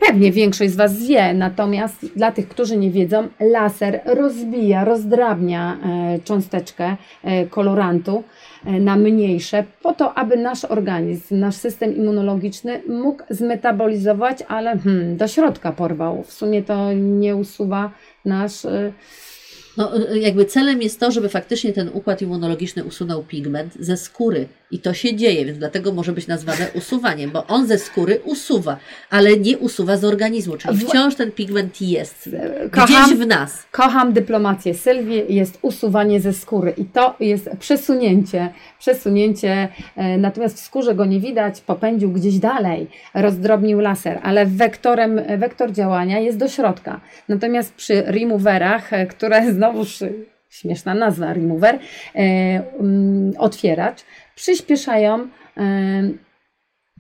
Pewnie 0.08 0.32
większość 0.32 0.72
z 0.72 0.76
Was 0.76 1.08
wie, 1.08 1.34
natomiast 1.34 2.06
dla 2.16 2.32
tych, 2.32 2.48
którzy 2.48 2.78
nie 2.78 2.92
wiedzą, 2.92 3.28
laser 3.40 4.02
rozbija, 4.06 4.86
rozdrabnia 4.86 5.78
e, 5.78 6.20
cząsteczkę 6.20 6.96
kolorantu 7.50 8.24
na 8.66 8.96
mniejsze, 8.96 9.64
po 9.82 9.94
to, 9.94 10.14
aby 10.14 10.38
nasz 10.38 10.66
organizm, 10.66 11.40
nasz 11.40 11.56
system 11.56 11.96
immunologiczny 11.96 12.82
mógł 12.90 13.24
zmetabolizować, 13.30 14.44
ale 14.48 14.78
hmm, 14.78 15.18
do 15.18 15.28
środka 15.28 15.72
porwał. 15.72 16.24
W 16.24 16.34
sumie 16.34 16.64
to 16.64 16.94
nie 16.94 17.36
usuwa 17.36 17.92
nasz 18.26 18.66
no, 19.80 19.98
y, 19.98 20.14
y, 20.14 20.20
jakby 20.20 20.46
celem 20.46 20.82
jest 20.82 21.00
to, 21.00 21.12
żeby 21.12 21.30
faktycznie 21.30 21.74
ten 21.74 21.90
układ 21.94 22.22
immunologiczny 22.22 22.84
usunął 22.84 23.24
pigment 23.24 23.74
ze 23.80 23.98
skóry. 23.98 24.48
I 24.72 24.80
to 24.80 24.94
się 24.94 25.16
dzieje, 25.16 25.46
więc 25.46 25.58
dlatego 25.58 25.94
może 25.94 26.12
być 26.12 26.28
nazwane 26.28 26.68
usuwaniem, 26.74 27.32
bo 27.32 27.48
on 27.48 27.68
ze 27.68 27.78
skóry 27.78 28.22
usuwa, 28.24 28.78
ale 29.10 29.38
nie 29.38 29.58
usuwa 29.58 29.98
z 29.98 30.06
organizmu, 30.06 30.58
czyli 30.58 30.78
wciąż 30.78 31.16
ten 31.16 31.32
pigment 31.32 31.82
jest 31.82 32.30
kocham, 32.72 33.06
gdzieś 33.06 33.20
w 33.20 33.28
nas. 33.28 33.64
Kocham 33.72 34.14
dyplomację 34.14 34.74
Sylwii, 34.74 35.36
jest 35.36 35.60
usuwanie 35.62 36.22
ze 36.22 36.34
skóry 36.34 36.74
i 36.78 36.86
to 36.86 37.16
jest 37.20 37.50
przesunięcie, 37.60 38.50
przesunięcie, 38.80 39.68
e, 39.96 40.18
natomiast 40.18 40.58
w 40.58 40.60
skórze 40.60 40.96
go 40.96 41.06
nie 41.06 41.20
widać, 41.20 41.62
popędził 41.62 42.12
gdzieś 42.12 42.40
dalej, 42.40 42.88
rozdrobnił 43.14 43.80
laser, 43.80 44.20
ale 44.24 44.46
wektorem, 44.46 45.22
wektor 45.38 45.72
działania 45.72 46.20
jest 46.20 46.38
do 46.38 46.48
środka. 46.48 47.02
Natomiast 47.30 47.74
przy 47.74 48.02
removerach, 48.02 48.94
e, 48.94 49.06
które 49.06 49.54
znowuż 49.70 50.04
śmieszna 50.50 50.94
nazwa 50.94 51.34
remover, 51.34 51.80
e, 52.16 52.62
um, 52.78 53.34
otwieracz, 53.38 54.04
przyspieszają 54.36 55.28
e, 55.58 56.10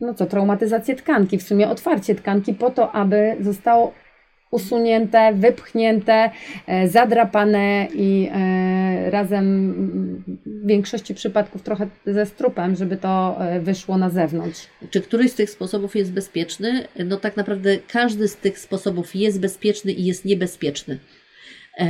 no 0.02 0.14
co, 0.14 0.26
traumatyzację 0.26 0.96
tkanki, 0.96 1.38
w 1.38 1.44
sumie 1.44 1.70
otwarcie 1.70 2.16
tkanki 2.16 2.54
po 2.54 2.70
to, 2.70 2.92
aby 2.92 3.36
zostało 3.40 3.94
usunięte, 4.52 5.34
wypchnięte, 5.34 6.32
e, 6.68 6.88
zadrapane 6.88 7.88
i 7.94 8.30
razem 9.10 9.74
w 10.46 10.68
większości 10.68 11.16
przypadków 11.16 11.62
trochę 11.62 11.88
ze 12.06 12.26
strupem, 12.26 12.76
żeby 12.76 12.98
to 12.98 13.40
wyszło 13.60 13.98
na 13.98 14.10
zewnątrz. 14.10 14.68
Czy 14.90 15.02
któryś 15.02 15.32
z 15.32 15.36
tych 15.36 15.50
sposobów 15.50 15.96
jest 15.96 16.14
bezpieczny? 16.14 16.88
No 17.06 17.18
tak 17.18 17.38
naprawdę 17.38 17.78
każdy 17.92 18.28
z 18.28 18.38
tych 18.38 18.60
sposobów 18.60 19.16
jest 19.16 19.40
bezpieczny 19.40 19.92
i 19.92 20.06
jest 20.06 20.26
niebezpieczny. 20.26 21.00
E, 21.78 21.88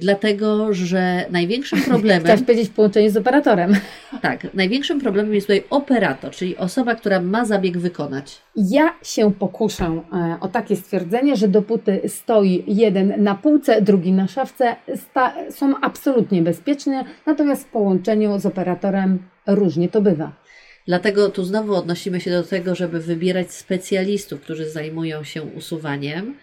dlatego, 0.00 0.74
że 0.74 1.24
największym 1.30 1.82
problemem. 1.82 2.22
Chciałeś 2.22 2.42
powiedzieć 2.42 2.70
połączenie 2.70 3.10
z 3.10 3.16
operatorem. 3.16 3.74
Tak, 4.22 4.54
największym 4.54 5.00
problemem 5.00 5.34
jest 5.34 5.46
tutaj 5.46 5.64
operator, 5.70 6.30
czyli 6.30 6.56
osoba, 6.56 6.94
która 6.94 7.20
ma 7.20 7.44
zabieg 7.44 7.78
wykonać. 7.78 8.42
Ja 8.56 8.94
się 9.02 9.32
pokuszę 9.32 10.02
e, 10.12 10.36
o 10.40 10.48
takie 10.48 10.76
stwierdzenie, 10.76 11.36
że 11.36 11.48
dopóty 11.48 12.00
stoi 12.06 12.64
jeden 12.66 13.22
na 13.22 13.34
półce, 13.34 13.82
drugi 13.82 14.12
na 14.12 14.28
szafce, 14.28 14.76
są 15.50 15.74
absolutnie 15.80 16.42
bezpieczne, 16.42 17.04
natomiast 17.26 17.62
w 17.62 17.70
połączeniu 17.70 18.38
z 18.38 18.46
operatorem 18.46 19.18
różnie 19.46 19.88
to 19.88 20.00
bywa. 20.00 20.32
Dlatego 20.86 21.28
tu 21.28 21.44
znowu 21.44 21.74
odnosimy 21.74 22.20
się 22.20 22.30
do 22.30 22.42
tego, 22.42 22.74
żeby 22.74 23.00
wybierać 23.00 23.52
specjalistów, 23.52 24.40
którzy 24.40 24.70
zajmują 24.70 25.24
się 25.24 25.42
usuwaniem 25.42 26.34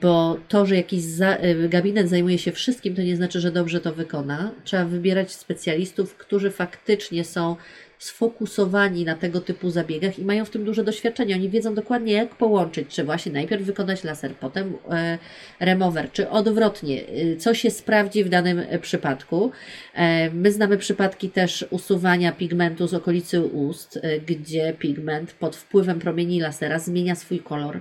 bo 0.00 0.38
to, 0.48 0.66
że 0.66 0.76
jakiś 0.76 1.04
e, 1.20 1.68
gabinet 1.68 2.08
zajmuje 2.08 2.38
się 2.38 2.52
wszystkim, 2.52 2.94
to 2.94 3.02
nie 3.02 3.16
znaczy, 3.16 3.40
że 3.40 3.52
dobrze 3.52 3.80
to 3.80 3.92
wykona. 3.92 4.50
Trzeba 4.64 4.84
wybierać 4.84 5.32
specjalistów, 5.32 6.16
którzy 6.16 6.50
faktycznie 6.50 7.24
są 7.24 7.56
sfokusowani 7.98 9.04
na 9.04 9.14
tego 9.14 9.40
typu 9.40 9.70
zabiegach 9.70 10.18
i 10.18 10.24
mają 10.24 10.44
w 10.44 10.50
tym 10.50 10.64
duże 10.64 10.84
doświadczenie. 10.84 11.34
Oni 11.34 11.48
wiedzą 11.48 11.74
dokładnie, 11.74 12.12
jak 12.12 12.34
połączyć, 12.34 12.88
czy 12.88 13.04
właśnie 13.04 13.32
najpierw 13.32 13.62
wykonać 13.62 14.04
laser, 14.04 14.34
potem 14.34 14.74
e, 14.90 15.18
remover, 15.60 16.12
czy 16.12 16.28
odwrotnie, 16.28 17.02
e, 17.06 17.36
co 17.36 17.54
się 17.54 17.70
sprawdzi 17.70 18.24
w 18.24 18.28
danym 18.28 18.62
przypadku. 18.80 19.52
E, 19.94 20.30
my 20.30 20.52
znamy 20.52 20.78
przypadki 20.78 21.30
też 21.30 21.66
usuwania 21.70 22.32
pigmentu 22.32 22.86
z 22.86 22.94
okolicy 22.94 23.40
ust, 23.40 23.98
e, 24.02 24.20
gdzie 24.20 24.74
pigment 24.78 25.32
pod 25.32 25.56
wpływem 25.56 25.98
promieni 25.98 26.40
lasera 26.40 26.78
zmienia 26.78 27.14
swój 27.14 27.38
kolor 27.38 27.80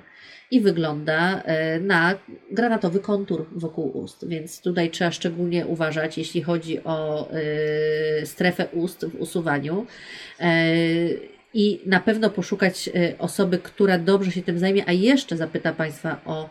i 0.52 0.62
wygląda 0.62 1.42
e, 1.42 1.80
na 1.80 2.16
granatowy 2.52 3.00
kontur 3.00 3.46
wokół 3.52 3.98
ust. 3.98 4.28
Więc 4.28 4.62
tutaj 4.62 4.90
trzeba 4.90 5.12
szczególnie 5.12 5.66
uważać, 5.66 6.18
jeśli 6.18 6.42
chodzi 6.42 6.84
o 6.84 7.30
e, 7.32 8.26
strefę 8.26 8.68
ust 8.74 9.06
w 9.06 9.22
usuwaniu. 9.22 9.86
E, 10.40 10.66
I 11.54 11.82
na 11.86 12.00
pewno 12.00 12.30
poszukać 12.30 12.90
osoby, 13.20 13.60
która 13.60 13.98
dobrze 13.98 14.32
się 14.32 14.42
tym 14.42 14.60
zajmie, 14.60 14.84
a 14.88 14.92
jeszcze 14.92 15.38
zapyta 15.38 15.74
Państwa 15.74 16.22
o 16.26 16.50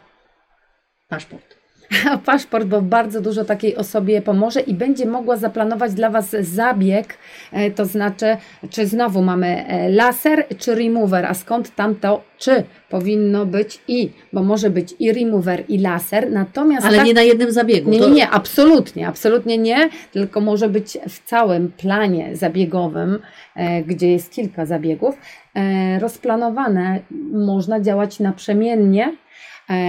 paszport. 1.09 1.60
paszport, 2.27 2.67
bo 2.67 2.83
bardzo 2.83 3.21
dużo 3.21 3.45
takiej 3.45 3.77
osobie 3.77 4.23
pomoże 4.23 4.61
i 4.61 4.75
będzie 4.75 5.07
mogła 5.07 5.37
zaplanować 5.37 5.95
dla 5.95 6.11
Was 6.11 6.31
zabieg, 6.41 7.19
e, 7.53 7.71
to 7.71 7.85
znaczy, 7.85 8.37
czy 8.71 8.87
znowu 8.87 9.23
mamy 9.23 9.67
e, 9.67 9.89
laser, 9.91 10.47
czy 10.59 10.75
remover, 10.75 11.27
a 11.27 11.35
skąd 11.35 11.75
tam 11.75 11.95
to 11.95 12.31
czy 12.39 12.65
powinno 12.89 13.47
być 13.47 13.79
i, 13.89 14.11
bo 14.33 14.43
może 14.43 14.71
być 14.71 14.95
i 14.99 15.13
remover, 15.13 15.65
i 15.69 15.79
laser, 15.79 16.31
natomiast... 16.33 16.87
Ale 16.87 16.97
tak, 16.97 17.07
nie 17.07 17.15
na 17.15 17.23
jednym 17.23 17.53
zabiegu. 17.53 17.91
Nie, 17.91 17.99
to... 17.99 18.09
nie, 18.09 18.31
absolutnie, 18.31 19.09
absolutnie 19.09 19.59
nie, 19.59 19.89
tylko 20.13 20.41
może 20.41 20.69
być 20.69 20.99
w 21.09 21.25
całym 21.25 21.73
planie 21.73 22.37
zabiegowym, 22.37 23.19
e, 23.57 23.83
gdzie 23.83 24.13
jest 24.13 24.33
kilka 24.33 24.67
zabiegów, 24.67 25.19
rozplanowane, 26.01 27.01
można 27.33 27.81
działać 27.81 28.21
naprzemiennie, 28.21 29.17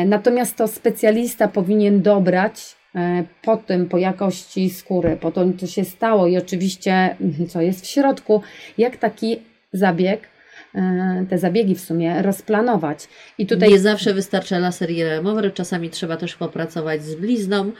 natomiast 0.05 0.55
to 0.55 0.67
specjalista 0.67 1.47
powinien 1.47 2.01
dobrać 2.01 2.75
e, 2.95 3.23
po 3.41 3.57
tym, 3.57 3.89
po 3.89 3.97
jakości 3.97 4.69
skóry, 4.69 5.17
po 5.21 5.31
to, 5.31 5.45
co 5.59 5.67
się 5.67 5.85
stało 5.85 6.27
i 6.27 6.37
oczywiście, 6.37 7.15
mhm, 7.21 7.47
co 7.49 7.61
jest 7.61 7.85
w 7.85 7.87
środku, 7.87 8.41
jak 8.77 8.97
taki 8.97 9.39
zabieg 9.73 10.27
e, 10.75 11.25
te 11.29 11.37
zabiegi 11.37 11.75
w 11.75 11.81
sumie 11.81 12.21
rozplanować. 12.21 13.07
I 13.37 13.45
tutaj 13.45 13.69
nie 13.69 13.79
zawsze 13.79 14.13
wystarcza 14.13 14.59
laser 14.59 14.91
i 14.91 15.03
remover, 15.03 15.53
czasami 15.53 15.89
trzeba 15.89 16.17
też 16.17 16.35
popracować 16.35 17.03
z 17.03 17.15
blizną, 17.15 17.71
E, 17.71 17.73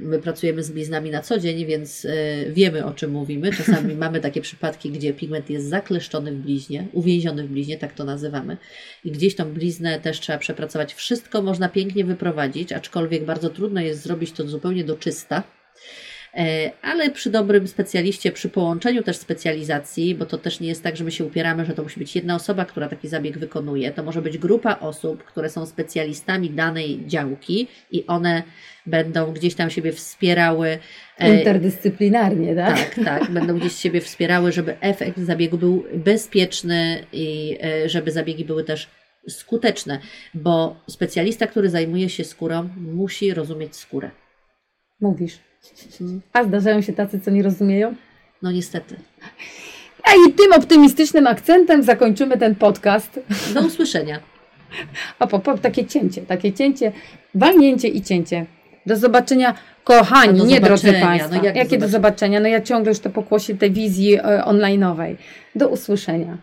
my 0.00 0.18
pracujemy 0.18 0.62
z 0.62 0.70
bliznami 0.70 1.10
na 1.10 1.20
co 1.20 1.38
dzień, 1.38 1.66
więc 1.66 2.04
e, 2.04 2.10
wiemy 2.50 2.84
o 2.84 2.94
czym 2.94 3.10
mówimy. 3.10 3.52
Czasami 3.52 3.94
mamy 3.94 4.20
takie 4.20 4.40
przypadki, 4.40 4.90
gdzie 4.90 5.14
pigment 5.14 5.50
jest 5.50 5.68
zakleszczony 5.68 6.32
w 6.32 6.36
bliźnie, 6.36 6.86
uwięziony 6.92 7.44
w 7.44 7.50
bliźnie, 7.50 7.78
tak 7.78 7.92
to 7.92 8.04
nazywamy. 8.04 8.56
I 9.04 9.10
gdzieś 9.10 9.34
tą 9.34 9.52
bliznę 9.52 10.00
też 10.00 10.20
trzeba 10.20 10.38
przepracować. 10.38 10.94
Wszystko 10.94 11.42
można 11.42 11.68
pięknie 11.68 12.04
wyprowadzić, 12.04 12.72
aczkolwiek 12.72 13.24
bardzo 13.24 13.50
trudno 13.50 13.80
jest 13.80 14.02
zrobić 14.02 14.32
to 14.32 14.48
zupełnie 14.48 14.84
do 14.84 14.96
czysta. 14.96 15.42
E, 16.34 16.70
ale 16.82 17.10
przy 17.10 17.30
dobrym 17.30 17.68
specjaliście, 17.68 18.32
przy 18.32 18.48
połączeniu 18.48 19.02
też 19.02 19.16
specjalizacji, 19.16 20.14
bo 20.14 20.26
to 20.26 20.38
też 20.38 20.60
nie 20.60 20.68
jest 20.68 20.82
tak, 20.82 20.96
że 20.96 21.04
my 21.04 21.10
się 21.10 21.24
upieramy, 21.24 21.64
że 21.64 21.74
to 21.74 21.82
musi 21.82 21.98
być 22.00 22.16
jedna 22.16 22.34
osoba, 22.34 22.64
która 22.64 22.88
taki 22.88 23.08
zabieg 23.08 23.38
wykonuje. 23.38 23.90
To 23.90 24.02
może 24.02 24.22
być 24.22 24.38
grupa 24.38 24.78
osób, 24.80 25.24
które 25.24 25.50
są 25.50 25.66
specjalistami 25.66 26.50
danej 26.50 27.06
działki 27.06 27.68
i 27.90 28.06
one 28.06 28.42
będą 28.86 29.32
gdzieś 29.32 29.54
tam 29.54 29.70
siebie 29.70 29.92
wspierały. 29.92 30.78
E, 31.18 31.38
Interdyscyplinarnie, 31.38 32.54
tak? 32.54 32.94
Tak, 32.94 33.04
tak. 33.04 33.30
Będą 33.30 33.58
gdzieś 33.58 33.72
siebie 33.72 34.00
wspierały, 34.00 34.52
żeby 34.52 34.80
efekt 34.80 35.18
zabiegu 35.18 35.58
był 35.58 35.84
bezpieczny 35.94 37.04
i 37.12 37.58
e, 37.62 37.88
żeby 37.88 38.12
zabiegi 38.12 38.44
były 38.44 38.64
też 38.64 38.88
skuteczne, 39.28 40.00
bo 40.34 40.76
specjalista, 40.88 41.46
który 41.46 41.70
zajmuje 41.70 42.08
się 42.08 42.24
skórą, 42.24 42.68
musi 42.76 43.34
rozumieć 43.34 43.76
skórę. 43.76 44.10
Mówisz. 45.00 45.49
A 46.32 46.44
zdarzają 46.44 46.80
się 46.80 46.92
tacy, 46.92 47.20
co 47.20 47.30
nie 47.30 47.42
rozumieją? 47.42 47.94
No 48.42 48.52
niestety. 48.52 48.96
A 50.04 50.10
i 50.28 50.32
tym 50.32 50.52
optymistycznym 50.52 51.26
akcentem 51.26 51.82
zakończymy 51.82 52.38
ten 52.38 52.54
podcast. 52.54 53.20
Do 53.54 53.60
usłyszenia. 53.60 54.20
A 55.18 55.26
po, 55.26 55.38
po, 55.38 55.58
takie 55.58 55.86
cięcie, 55.86 56.22
takie 56.22 56.52
cięcie, 56.52 56.92
walnięcie 57.34 57.88
i 57.88 58.02
cięcie. 58.02 58.46
Do 58.86 58.96
zobaczenia, 58.96 59.54
kochani, 59.84 60.38
No 60.38 60.44
do 60.44 60.50
nie 60.50 60.60
drodzy 60.60 60.86
zobaczenia. 60.86 61.06
Państwa. 61.06 61.36
No 61.36 61.44
jak 61.44 61.56
Jakie 61.56 61.78
do 61.78 61.88
zobaczenia? 61.88 62.40
No 62.40 62.48
ja 62.48 62.60
ciągle 62.60 62.90
już 62.90 63.00
to 63.00 63.10
pokłosie 63.10 63.56
tej 63.56 63.70
wizji 63.70 64.14
e, 64.14 64.20
online'owej. 64.46 65.16
Do 65.54 65.68
usłyszenia. 65.68 66.38